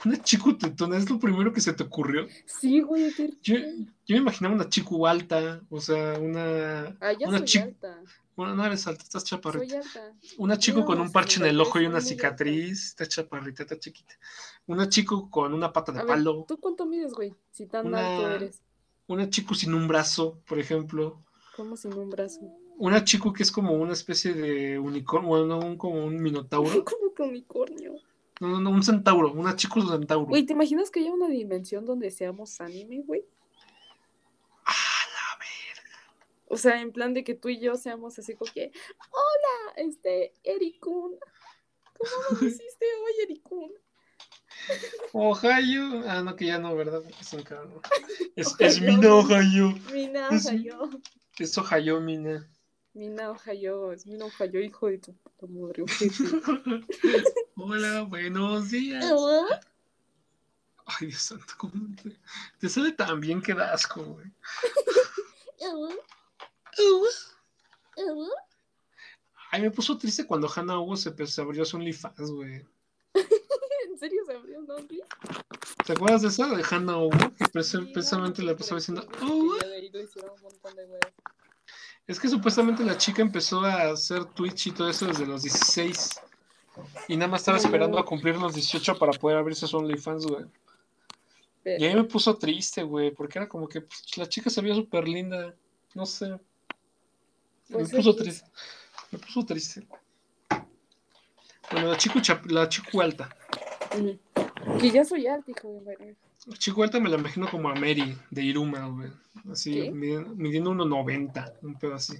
[0.06, 2.28] Una chico tetona, ¿es lo primero que se te ocurrió?
[2.46, 3.12] Sí, güey.
[3.42, 6.98] Yo, yo, me imaginaba una chico alta, o sea, una.
[7.00, 8.02] Ah, ya una soy alta.
[8.36, 9.82] Bueno, no eres alta, estás chaparrita.
[9.82, 10.14] Soy alta.
[10.38, 14.14] Una chico con un parche en el ojo y una cicatriz, está chaparrita, está chiquita.
[14.68, 16.46] Una chico con una pata de palo.
[16.48, 17.34] ¿Tú cuánto mides, güey?
[17.52, 18.62] Si tan alto eres.
[19.08, 21.24] Una chico sin un brazo, por ejemplo.
[21.56, 22.42] ¿Cómo sin un brazo?
[22.78, 26.70] Una chico que es como una especie de unicornio, bueno, un, como un minotauro.
[26.86, 27.96] como que unicornio.
[28.40, 30.28] No, no, no, un centauro, una chico centauro.
[30.28, 33.26] Güey, ¿te imaginas que haya una dimensión donde seamos anime, güey?
[34.66, 36.14] Ah, la verga.
[36.48, 38.72] O sea, en plan de que tú y yo seamos así como que,
[39.12, 41.16] hola, este, Ericun.
[41.98, 43.72] ¿Cómo me hiciste hoy, Ericun?
[45.14, 46.04] Ohio.
[46.08, 47.02] Ah, no, que ya no, ¿verdad?
[47.20, 47.82] Es un cabrón.
[48.36, 49.74] Es, es Mina Ohio.
[49.92, 50.90] Mina Ohio.
[51.38, 52.48] Es, es Ohio, Mina.
[52.98, 55.86] Mina Ohio, es Mina Ohio, hijo de tu puta madre.
[57.56, 59.06] Hola, buenos días.
[60.88, 62.18] Ay, Dios santo, ¿cómo te,
[62.60, 64.26] te sale tan bien que da asco, güey?
[69.52, 72.66] Ay, me puso triste cuando Hannah Hugo se, se abrió su OnlyFans, güey.
[73.14, 75.46] ¿En serio se abrió un OnlyFans?
[75.86, 76.48] ¿Te acuerdas de eso?
[76.48, 79.56] De Hannah Hugo, que precisamente la pasó diciendo, oh,
[82.08, 86.22] es que supuestamente la chica empezó a hacer Twitch y todo eso desde los 16.
[87.10, 90.46] Y nada más estaba esperando a cumplir los 18 para poder abrirse su OnlyFans, güey.
[91.66, 94.62] Y a mí me puso triste, güey, porque era como que pues, la chica se
[94.62, 95.54] veía súper linda.
[95.94, 96.30] No sé.
[96.30, 96.40] me
[97.70, 98.50] pues puso triste.
[99.12, 99.86] Me puso triste.
[101.70, 103.30] Bueno, la chico, la chico alta.
[104.80, 106.16] Que ya soy alta, hijo de
[106.84, 109.12] alta me la imagino como a Mary de Iruma, güey.
[109.52, 112.18] Así, midiendo, unos 1.90, un pedo así.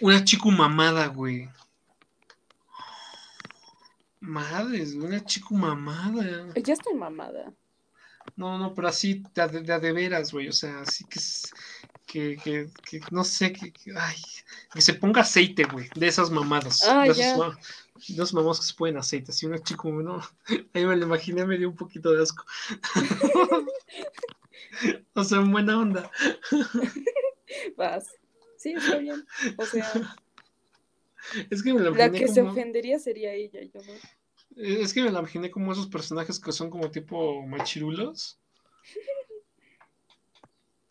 [0.00, 1.48] Una chico mamada, güey.
[4.20, 6.52] Madres, una chico mamada.
[6.54, 7.52] Ya estoy mamada.
[8.36, 10.48] No, no, pero así de, de, veras, güey.
[10.48, 11.52] O sea, así que es.
[12.10, 14.16] Que, que, que no sé, que, ay,
[14.72, 16.82] que se ponga aceite, güey, de esas mamadas.
[16.88, 19.30] Ah, de, esos mamados que se ponen aceite.
[19.30, 20.20] Así una chico, no,
[20.74, 22.44] ahí me lo imaginé, me dio un poquito de asco.
[25.14, 26.10] o sea, en buena onda.
[27.76, 28.06] Vas.
[28.56, 29.24] Sí, está bien.
[29.56, 30.16] O sea.
[31.48, 33.92] Es que me lo La que se ofendería sería ella, yo no.
[34.56, 38.38] Es que me la imaginé como esos personajes que son como tipo machirulos.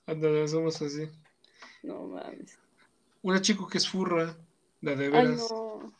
[0.09, 1.07] Ándale, somos así.
[1.83, 2.57] No mames.
[3.21, 4.35] Una chico que es furra,
[4.81, 5.37] la de veras.
[5.37, 5.93] no.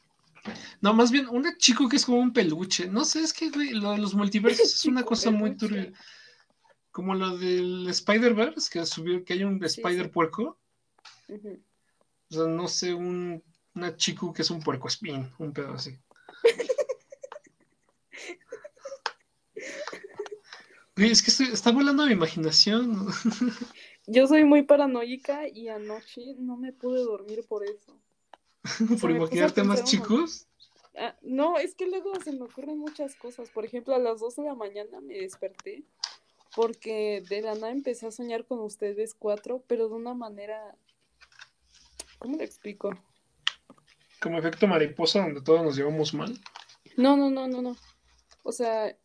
[0.82, 0.93] no.
[0.93, 2.88] más bien, una chico que es como un peluche.
[2.88, 5.93] No sé, es que lo de los multiversos es una cosa muy turbia.
[6.91, 10.57] Como lo del Spider-Verse, que subió, que hay un Spider puerco.
[11.28, 13.43] O sea, no sé, un,
[13.76, 15.95] una chico que es un puerco spin, un pedo así.
[20.95, 23.07] Es que está volando mi imaginación.
[24.12, 27.95] Yo soy muy paranoica y anoche no me pude dormir por eso.
[28.99, 30.47] ¿Por imaginarte más chicos?
[30.97, 33.51] Ah, no, es que luego se me ocurren muchas cosas.
[33.51, 35.84] Por ejemplo, a las 2 de la mañana me desperté
[36.55, 40.76] porque de la nada empecé a soñar con ustedes cuatro, pero de una manera...
[42.18, 42.89] ¿Cómo le explico?
[44.20, 46.36] Como efecto mariposa donde todos nos llevamos mal.
[46.97, 47.76] No, no, no, no, no.
[48.41, 48.97] O sea,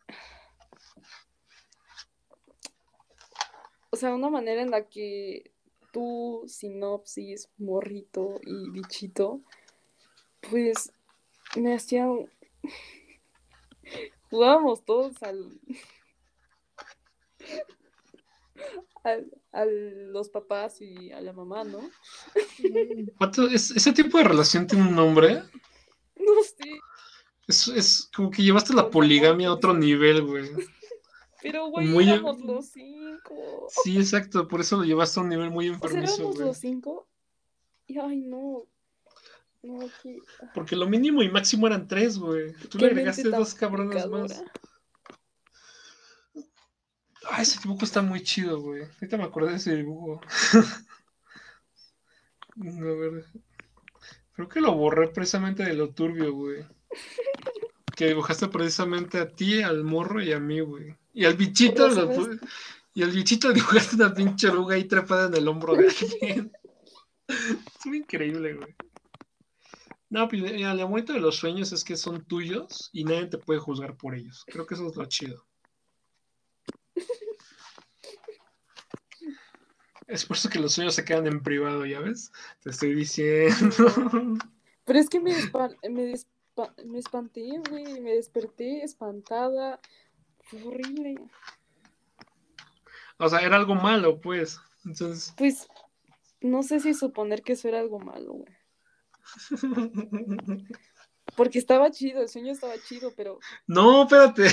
[3.95, 5.53] o sea, una manera en la que
[5.93, 9.39] tú, sinopsis, morrito y bichito,
[10.41, 10.91] pues
[11.55, 12.29] me hacían...
[14.29, 15.61] Jugábamos todos al...
[19.53, 21.79] a los papás y a la mamá, ¿no?
[23.53, 25.35] ¿Ese tipo de relación tiene un nombre?
[26.17, 26.81] No sé.
[27.47, 30.49] Es, es como que llevaste la poligamia a otro nivel, güey.
[31.45, 32.09] Pero, güey, muy...
[32.09, 33.67] éramos los cinco.
[33.69, 36.57] Sí, exacto, por eso lo llevaste a un nivel muy enfermizo, o sea, éramos los
[36.57, 37.07] cinco
[37.85, 38.65] y, ay, no.
[39.61, 39.79] No,
[40.55, 42.53] Porque lo mínimo y máximo eran tres, güey.
[42.69, 44.43] Tú le agregaste dos cabrones más.
[47.29, 48.83] Ah, ese dibujo está muy chido, güey.
[48.83, 50.21] Ahorita me acordé de ese dibujo.
[52.59, 53.25] a ver.
[54.33, 56.65] Creo que lo borré precisamente de lo turbio, güey.
[57.95, 60.95] Que dibujaste precisamente a ti, al morro y a mí, güey.
[61.15, 61.87] Y al bichito
[62.93, 66.51] y al bichito dibujaste una pinche oruga ahí trepada en el hombro de alguien.
[67.27, 68.75] es muy increíble, güey.
[70.09, 73.37] No, pues mira, el momento de los sueños es que son tuyos y nadie te
[73.37, 74.43] puede juzgar por ellos.
[74.47, 75.45] Creo que eso es lo chido.
[80.07, 82.31] Es por eso que los sueños se quedan en privado, ¿ya ves?
[82.61, 84.37] Te estoy diciendo.
[84.85, 85.33] Pero es que me,
[85.89, 86.13] me,
[86.85, 88.01] me espanté, güey.
[88.01, 89.79] Me desperté espantada.
[90.45, 91.15] Fue horrible.
[93.17, 94.59] O sea, era algo malo, pues.
[94.85, 95.33] Entonces.
[95.37, 95.67] Pues,
[96.41, 98.53] no sé si suponer que eso era algo malo, güey.
[101.35, 103.39] Porque estaba chido, el sueño estaba chido, pero.
[103.65, 104.47] No, espérate.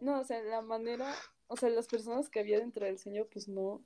[0.00, 1.14] No, o sea, la manera,
[1.48, 3.82] o sea, las personas que había dentro del sueño, pues no.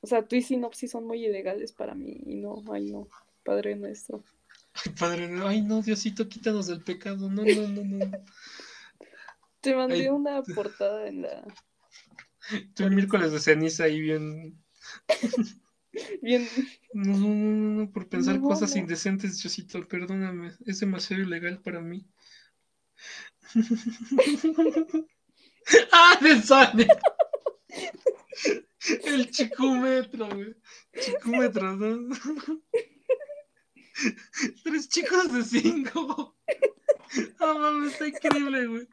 [0.00, 3.06] O sea, tú y Sinopsis son muy ilegales para mí, y no, ay no,
[3.44, 4.24] Padre nuestro.
[4.84, 7.28] Ay, padre, ay no, Diosito, quítanos del pecado.
[7.28, 8.10] No, no, no, no.
[9.60, 11.44] Te mandé una portada en la.
[12.74, 14.58] Tú el miércoles de ceniza ahí bien.
[16.22, 16.48] bien.
[16.94, 20.52] No, no, no, no, por pensar cosas indecentes, Diosito, perdóname.
[20.64, 22.06] Es demasiado ilegal para mí.
[25.92, 26.86] ¡Ah, de Sane!
[29.04, 30.56] El chicúmetro, güey.
[30.98, 32.16] Chicúmetro, ¿no?
[34.64, 36.36] Tres chicos de cinco.
[37.40, 38.88] Ah, mames, está increíble, güey.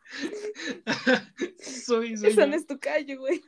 [1.60, 2.30] soy, soy.
[2.30, 3.44] Esa no es tu calle, güey.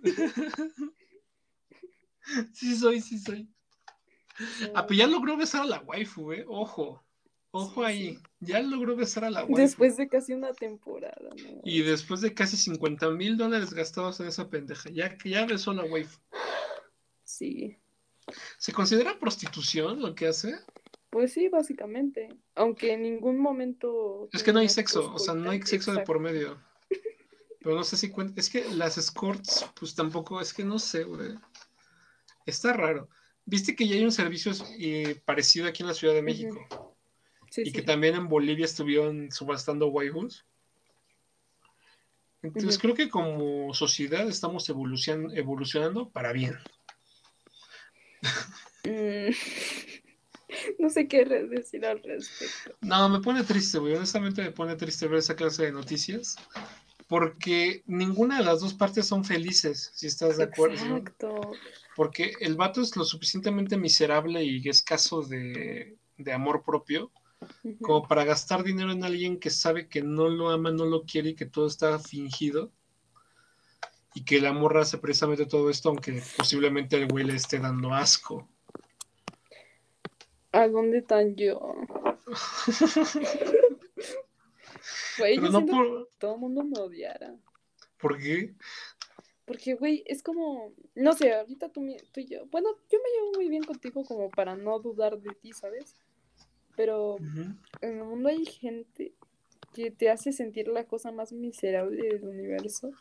[2.54, 3.50] sí soy, sí soy.
[4.76, 6.44] Ah, pues ya logró besar a la waifu, güey.
[6.48, 7.04] Ojo.
[7.50, 9.56] Ojo ahí, ya logró besar a la waifu.
[9.56, 11.62] Después de casi una temporada, ¿no?
[11.64, 15.76] Y después de casi 50 mil dólares gastados en esa pendeja, ya ya besó a
[15.76, 16.20] la waifu.
[17.24, 17.76] Sí.
[18.60, 20.60] ¿Se considera prostitución lo que hace?
[21.10, 22.30] Pues sí, básicamente.
[22.56, 24.30] Aunque en ningún momento.
[24.32, 26.58] Es que no hay sexo, o sea, no hay sexo de por medio.
[27.62, 28.40] Pero no sé si cuenta.
[28.40, 31.36] Es que las escorts, pues tampoco, es que no sé, güey.
[32.46, 33.10] Está raro.
[33.46, 36.96] ¿Viste que ya hay un servicio eh, parecido aquí en la Ciudad de México?
[37.58, 40.46] y que también en Bolivia estuvieron subastando waifus.
[42.42, 46.58] Entonces creo que como sociedad estamos evolucionando, para bien.
[48.86, 49.34] Mm,
[50.80, 52.76] no sé qué decir al respecto.
[52.82, 53.96] No, me pone triste, güey.
[53.96, 56.36] Honestamente me pone triste ver esa clase de noticias.
[57.08, 60.98] Porque ninguna de las dos partes son felices, si estás de acuerdo.
[60.98, 61.52] Exacto.
[61.96, 67.12] Porque el vato es lo suficientemente miserable y escaso de, de amor propio
[67.82, 71.30] como para gastar dinero en alguien que sabe que no lo ama, no lo quiere
[71.30, 72.72] y que todo está fingido.
[74.14, 77.94] Y que la morra hace precisamente todo esto, aunque posiblemente el güey le esté dando
[77.94, 78.50] asco.
[80.52, 81.76] ¿A dónde están yo?
[85.18, 87.36] Güey, yo no que todo el mundo me odiara.
[88.00, 88.56] ¿Por qué?
[89.46, 91.82] Porque, güey, es como, no sé, ahorita tú,
[92.12, 95.34] tú y yo, bueno, yo me llevo muy bien contigo como para no dudar de
[95.34, 95.96] ti, ¿sabes?
[96.76, 99.14] Pero en el mundo hay gente
[99.74, 102.92] que te hace sentir la cosa más miserable del universo.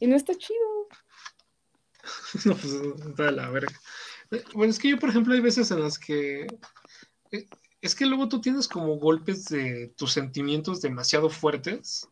[0.00, 0.88] Y no está chido.
[2.44, 3.80] no, pues está de la verga.
[4.54, 6.46] Bueno, es que yo, por ejemplo, hay veces en las que.
[7.30, 7.46] Eh,
[7.80, 12.08] es que luego tú tienes como golpes de tus sentimientos demasiado fuertes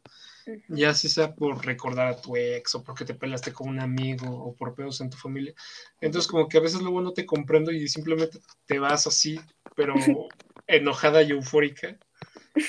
[0.68, 4.28] ya si sea por recordar a tu ex o porque te peleaste con un amigo
[4.28, 5.54] o por pedos en tu familia.
[6.00, 9.40] Entonces como que a veces luego no te comprendo y simplemente te vas así,
[9.76, 9.94] pero
[10.66, 11.96] enojada y eufórica.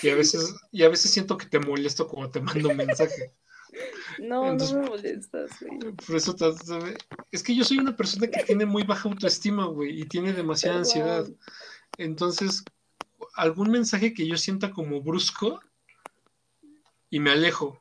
[0.01, 3.33] Y a veces, y a veces siento que te molesto cuando te mando un mensaje.
[4.19, 5.93] No, no me molestas, güey.
[5.93, 6.35] Por eso
[7.31, 10.79] es que yo soy una persona que tiene muy baja autoestima, güey, y tiene demasiada
[10.79, 11.27] ansiedad.
[11.97, 12.63] Entonces,
[13.35, 15.59] algún mensaje que yo sienta como brusco,
[17.13, 17.79] y me alejo.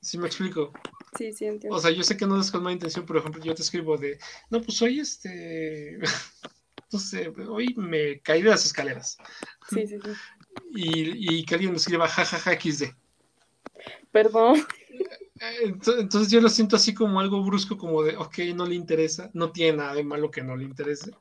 [0.00, 0.72] ¿Sí me explico?
[1.16, 1.76] Sí, sí, entiendo.
[1.76, 3.96] O sea, yo sé que no es con mala intención, por ejemplo, yo te escribo
[3.96, 4.18] de,
[4.50, 5.98] no, pues hoy este,
[6.92, 9.18] no sé, hoy me caí de las escaleras.
[9.70, 10.10] Sí, sí, sí.
[10.74, 12.86] Y, y que alguien me escriba jajaja XD.
[14.10, 14.66] Perdón.
[15.40, 19.52] Entonces yo lo siento así como algo brusco, como de, ok, no le interesa, no
[19.52, 21.12] tiene nada de malo que no le interese,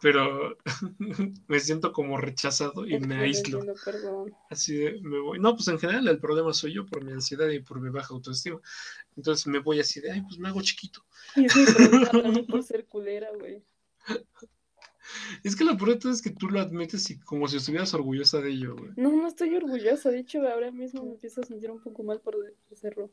[0.00, 0.56] pero
[1.48, 3.60] me siento como rechazado y me aíslo.
[4.48, 5.38] Así de, me voy.
[5.38, 8.14] No, pues en general el problema soy yo por mi ansiedad y por mi baja
[8.14, 8.60] autoestima.
[9.16, 11.04] Entonces me voy así de, ay, pues me hago chiquito.
[11.36, 11.54] Y es
[12.32, 13.62] mi por ser culera, güey.
[15.42, 18.50] Es que lo peor es que tú lo admites y como si estuvieras orgullosa de
[18.50, 18.92] ello, güey.
[18.96, 20.10] No, no estoy orgullosa.
[20.10, 22.36] De hecho, ahora mismo me empiezo a sentir un poco mal por
[22.72, 23.10] hacerlo.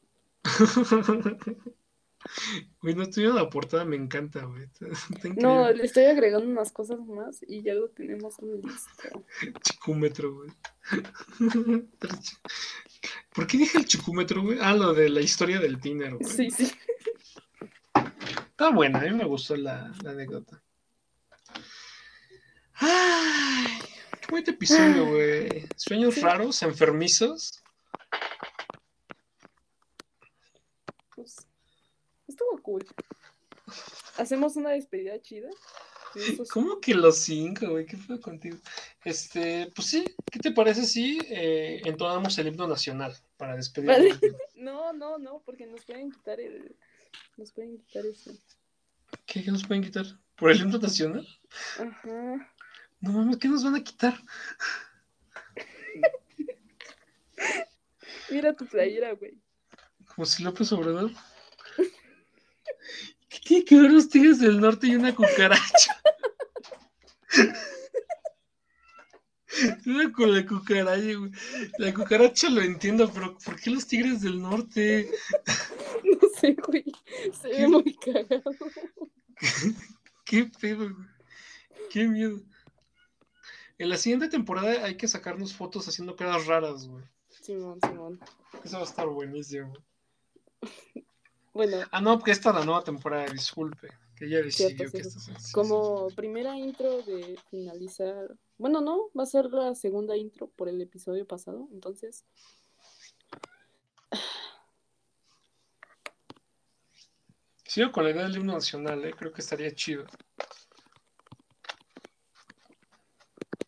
[2.81, 4.67] Güey, no estoy en la portada, me encanta, güey.
[5.37, 9.09] No, le estoy agregando unas cosas más y ya lo tenemos en lista.
[9.61, 10.49] Chicúmetro, güey.
[13.33, 14.57] ¿Por qué dije el chicúmetro, güey?
[14.61, 16.29] Ah, lo de la historia del Tiner, güey.
[16.29, 16.71] Sí, sí.
[18.49, 20.61] Está buena, a mí me gustó la, la anécdota.
[22.73, 23.67] Ay,
[24.21, 25.67] qué buen episodio, güey.
[25.75, 27.63] Sueños raros, enfermizos.
[32.37, 32.85] estuvo cool.
[34.17, 35.49] Hacemos una despedida chida.
[36.51, 37.85] ¿Cómo que los cinco, güey?
[37.85, 38.57] ¿Qué fue contigo?
[39.05, 44.19] Este, pues sí, ¿qué te parece si eh, entonamos el himno nacional para despedirnos?
[44.55, 46.75] No, no, no, porque nos pueden quitar el.
[47.37, 48.31] Nos pueden quitar eso.
[49.25, 50.05] ¿Qué, ¿Qué nos pueden quitar?
[50.35, 51.25] ¿Por el himno nacional?
[51.79, 52.53] Ajá.
[52.99, 54.17] No mames, ¿qué nos van a quitar?
[58.29, 59.37] Mira tu playera, güey.
[60.15, 61.11] Como si López Obrador.
[63.37, 66.01] ¿Qué tiene que ver los tigres del norte y una cucaracha?
[69.85, 71.31] Una con la cucaracha, güey.
[71.77, 75.09] La cucaracha lo entiendo, pero ¿por qué los tigres del norte?
[76.03, 76.85] No sé, güey.
[77.41, 78.55] Se ve muy cagado.
[80.25, 81.07] ¿Qué pedo, güey?
[81.89, 82.41] Qué miedo.
[83.77, 87.03] En la siguiente temporada hay que sacarnos fotos haciendo caras raras, güey.
[87.41, 88.19] Simón, Simón.
[88.63, 89.73] Eso va a estar buenísimo.
[91.57, 91.77] Bueno.
[91.91, 93.87] Ah, no, porque esta es la nueva temporada, disculpe.
[94.15, 95.19] Que ya decidió que esto
[95.53, 98.35] Como primera intro de finalizar.
[98.59, 102.25] Bueno, no, va a ser la segunda intro por el episodio pasado, entonces.
[107.65, 109.13] Sigo con la idea del himno nacional, ¿eh?
[109.17, 110.05] creo que estaría chido.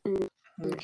[0.04, 0.26] Mm,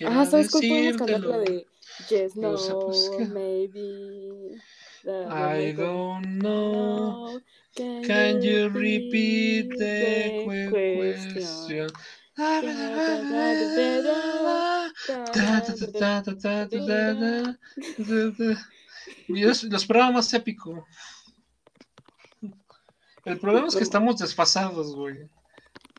[0.08, 1.20] Ah, ¿sabes cuál podemos cantar?
[1.22, 1.68] La de
[2.10, 3.26] Yes, No no, sé, pues, ¿qué?
[3.26, 4.62] maybe.
[5.08, 7.40] I don't know.
[7.76, 11.90] Can you repeat the question?
[19.28, 20.86] Dios, lo esperaba más épico.
[23.26, 25.30] El problema es que estamos desfasados, güey.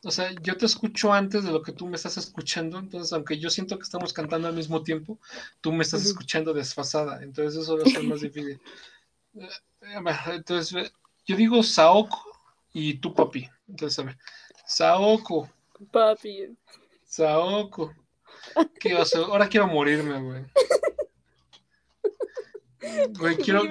[0.04, 3.38] O sea, yo te escucho antes de lo que tú me estás escuchando, entonces aunque
[3.38, 5.18] yo siento que estamos cantando al mismo tiempo,
[5.60, 8.60] tú me estás escuchando desfasada, entonces eso va a ser más difícil.
[9.36, 9.48] Eh,
[9.82, 10.92] eh, Entonces, eh,
[11.26, 12.22] yo digo Saoko
[12.72, 13.48] y tú papi.
[13.68, 14.18] Entonces, a ver,
[14.66, 15.48] Saoko,
[15.90, 16.56] Papi.
[17.04, 17.94] Saoko.
[18.80, 19.22] ¿Qué hacer?
[19.22, 20.44] Ahora quiero morirme, güey.
[23.18, 23.62] Güey, quiero.
[23.62, 23.68] Un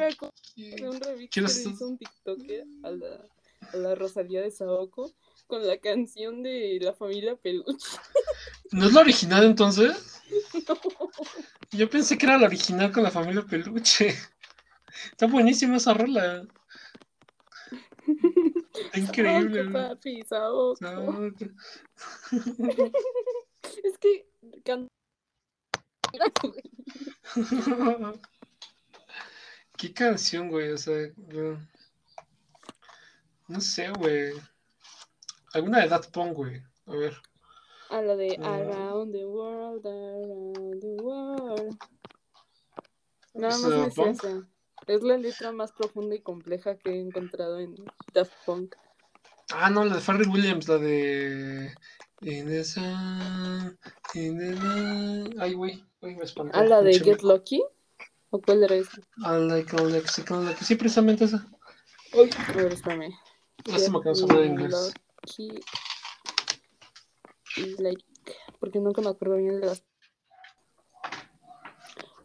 [1.30, 3.28] quiero estar- hizo un TikToker a la,
[3.74, 5.12] a la Rosalía de Saoko
[5.48, 7.98] con la canción de la familia Peluche.
[8.72, 10.22] ¿No es la original entonces?
[11.72, 14.16] Yo pensé que era la original con la familia Peluche.
[15.12, 16.46] Está buenísima esa rola.
[18.76, 19.70] Está increíble.
[19.72, 20.24] Papi.
[23.84, 24.28] Es que
[24.64, 24.88] can-
[29.78, 30.72] ¿Qué canción, güey?
[30.72, 31.10] O sea,
[33.48, 34.34] no sé, güey.
[35.54, 36.62] Alguna de Daft Punk, güey.
[36.86, 37.16] A ver.
[37.90, 38.56] A la de Ah.
[38.56, 41.78] Around the World, Around the World.
[43.34, 44.24] Nada ¿Es más sé Punk?
[44.24, 44.48] esa.
[44.88, 47.76] Es la letra más profunda y compleja que he encontrado en
[48.14, 48.76] Daft Punk.
[49.52, 51.74] Ah, no, la de Farrell Williams, la de.
[52.64, 53.78] Sun,
[54.16, 55.36] in the night.
[55.40, 56.58] Ay, güey, güey, me espantó.
[56.58, 57.64] ¿A la de Get Lucky?
[58.32, 59.00] ¿O cuál era esa?
[59.18, 61.46] I like a lexicon, like- Sí, precisamente esa.
[62.14, 63.14] Uy, a ver, espérame.
[63.66, 64.94] Lástima que no se habla inglés.
[65.24, 65.62] Lucky.
[67.80, 68.04] Like,
[68.60, 69.84] porque nunca me acuerdo bien de las.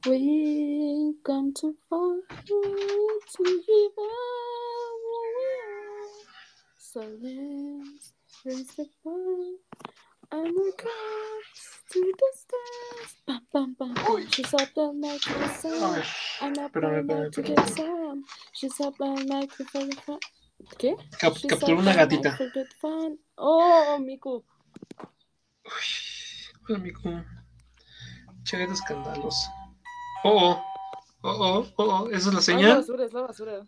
[0.07, 5.01] We come to find you to give up
[6.79, 8.13] So let's
[8.47, 9.13] raise the bar
[10.33, 10.73] and we
[11.91, 13.17] to the stars.
[13.27, 14.27] Bam, bam, bam, bam.
[14.31, 16.03] She's up all night for the sun.
[16.41, 18.25] I'm up all night to get some.
[18.55, 20.19] She's up all night for the fun.
[20.79, 20.97] ¿Qué?
[21.19, 22.39] Cap capturó una gatita.
[22.81, 23.19] Fun.
[23.37, 24.43] Oh, Miku.
[25.67, 25.73] Uy,
[26.69, 27.23] hola, Miku.
[28.45, 29.60] Che, escandaloso.
[30.25, 30.65] Oh, oh.
[31.23, 32.09] Oh, oh, oh, oh.
[32.11, 32.77] ¿Esa es la Ah, es la señal?
[32.79, 33.67] basura, es la basura.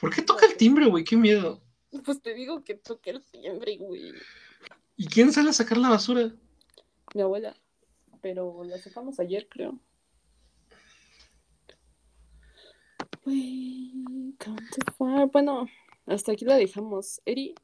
[0.00, 1.04] ¿Por qué toca el timbre, güey?
[1.04, 1.60] Qué miedo.
[2.04, 4.12] Pues te digo que toque el timbre, güey.
[4.96, 6.32] ¿Y quién sale a sacar la basura?
[7.14, 7.54] Mi abuela.
[8.22, 9.78] Pero la sacamos ayer, creo.
[13.24, 15.26] We come too far.
[15.30, 15.66] Bueno,
[16.06, 17.20] hasta aquí la dejamos.
[17.24, 17.54] Eri,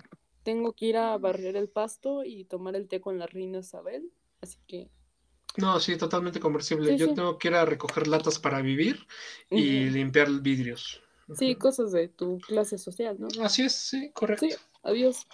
[0.42, 4.12] tengo que ir a barrer el pasto y tomar el té con la reina Isabel.
[4.40, 4.90] Así que.
[5.56, 6.92] No, sí, totalmente conversible.
[6.92, 7.14] Sí, Yo sí.
[7.14, 9.06] tengo que ir a recoger latas para vivir
[9.50, 11.02] y limpiar vidrios.
[11.36, 13.28] Sí, cosas de tu clase social, ¿no?
[13.42, 14.46] Así es, sí, correcto.
[14.46, 15.26] Sí, adiós.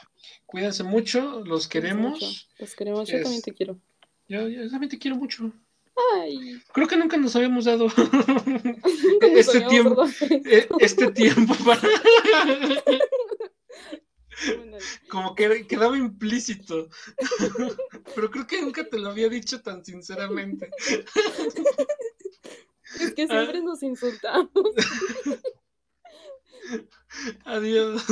[0.46, 2.20] Cuídense mucho, los queremos.
[2.20, 2.26] Mucho.
[2.58, 3.08] Los queremos.
[3.08, 3.78] Yo también te quiero.
[4.28, 5.52] Yo, yo también te quiero mucho.
[6.14, 6.60] Ay.
[6.72, 7.86] Creo que nunca nos habíamos dado
[9.20, 11.80] este tiempo, eh, este tiempo para
[15.08, 16.88] como que quedaba implícito.
[18.14, 20.70] Pero creo que nunca te lo había dicho tan sinceramente.
[23.00, 23.26] Es que Ah.
[23.28, 24.50] siempre nos insultamos.
[27.44, 28.02] Adiós.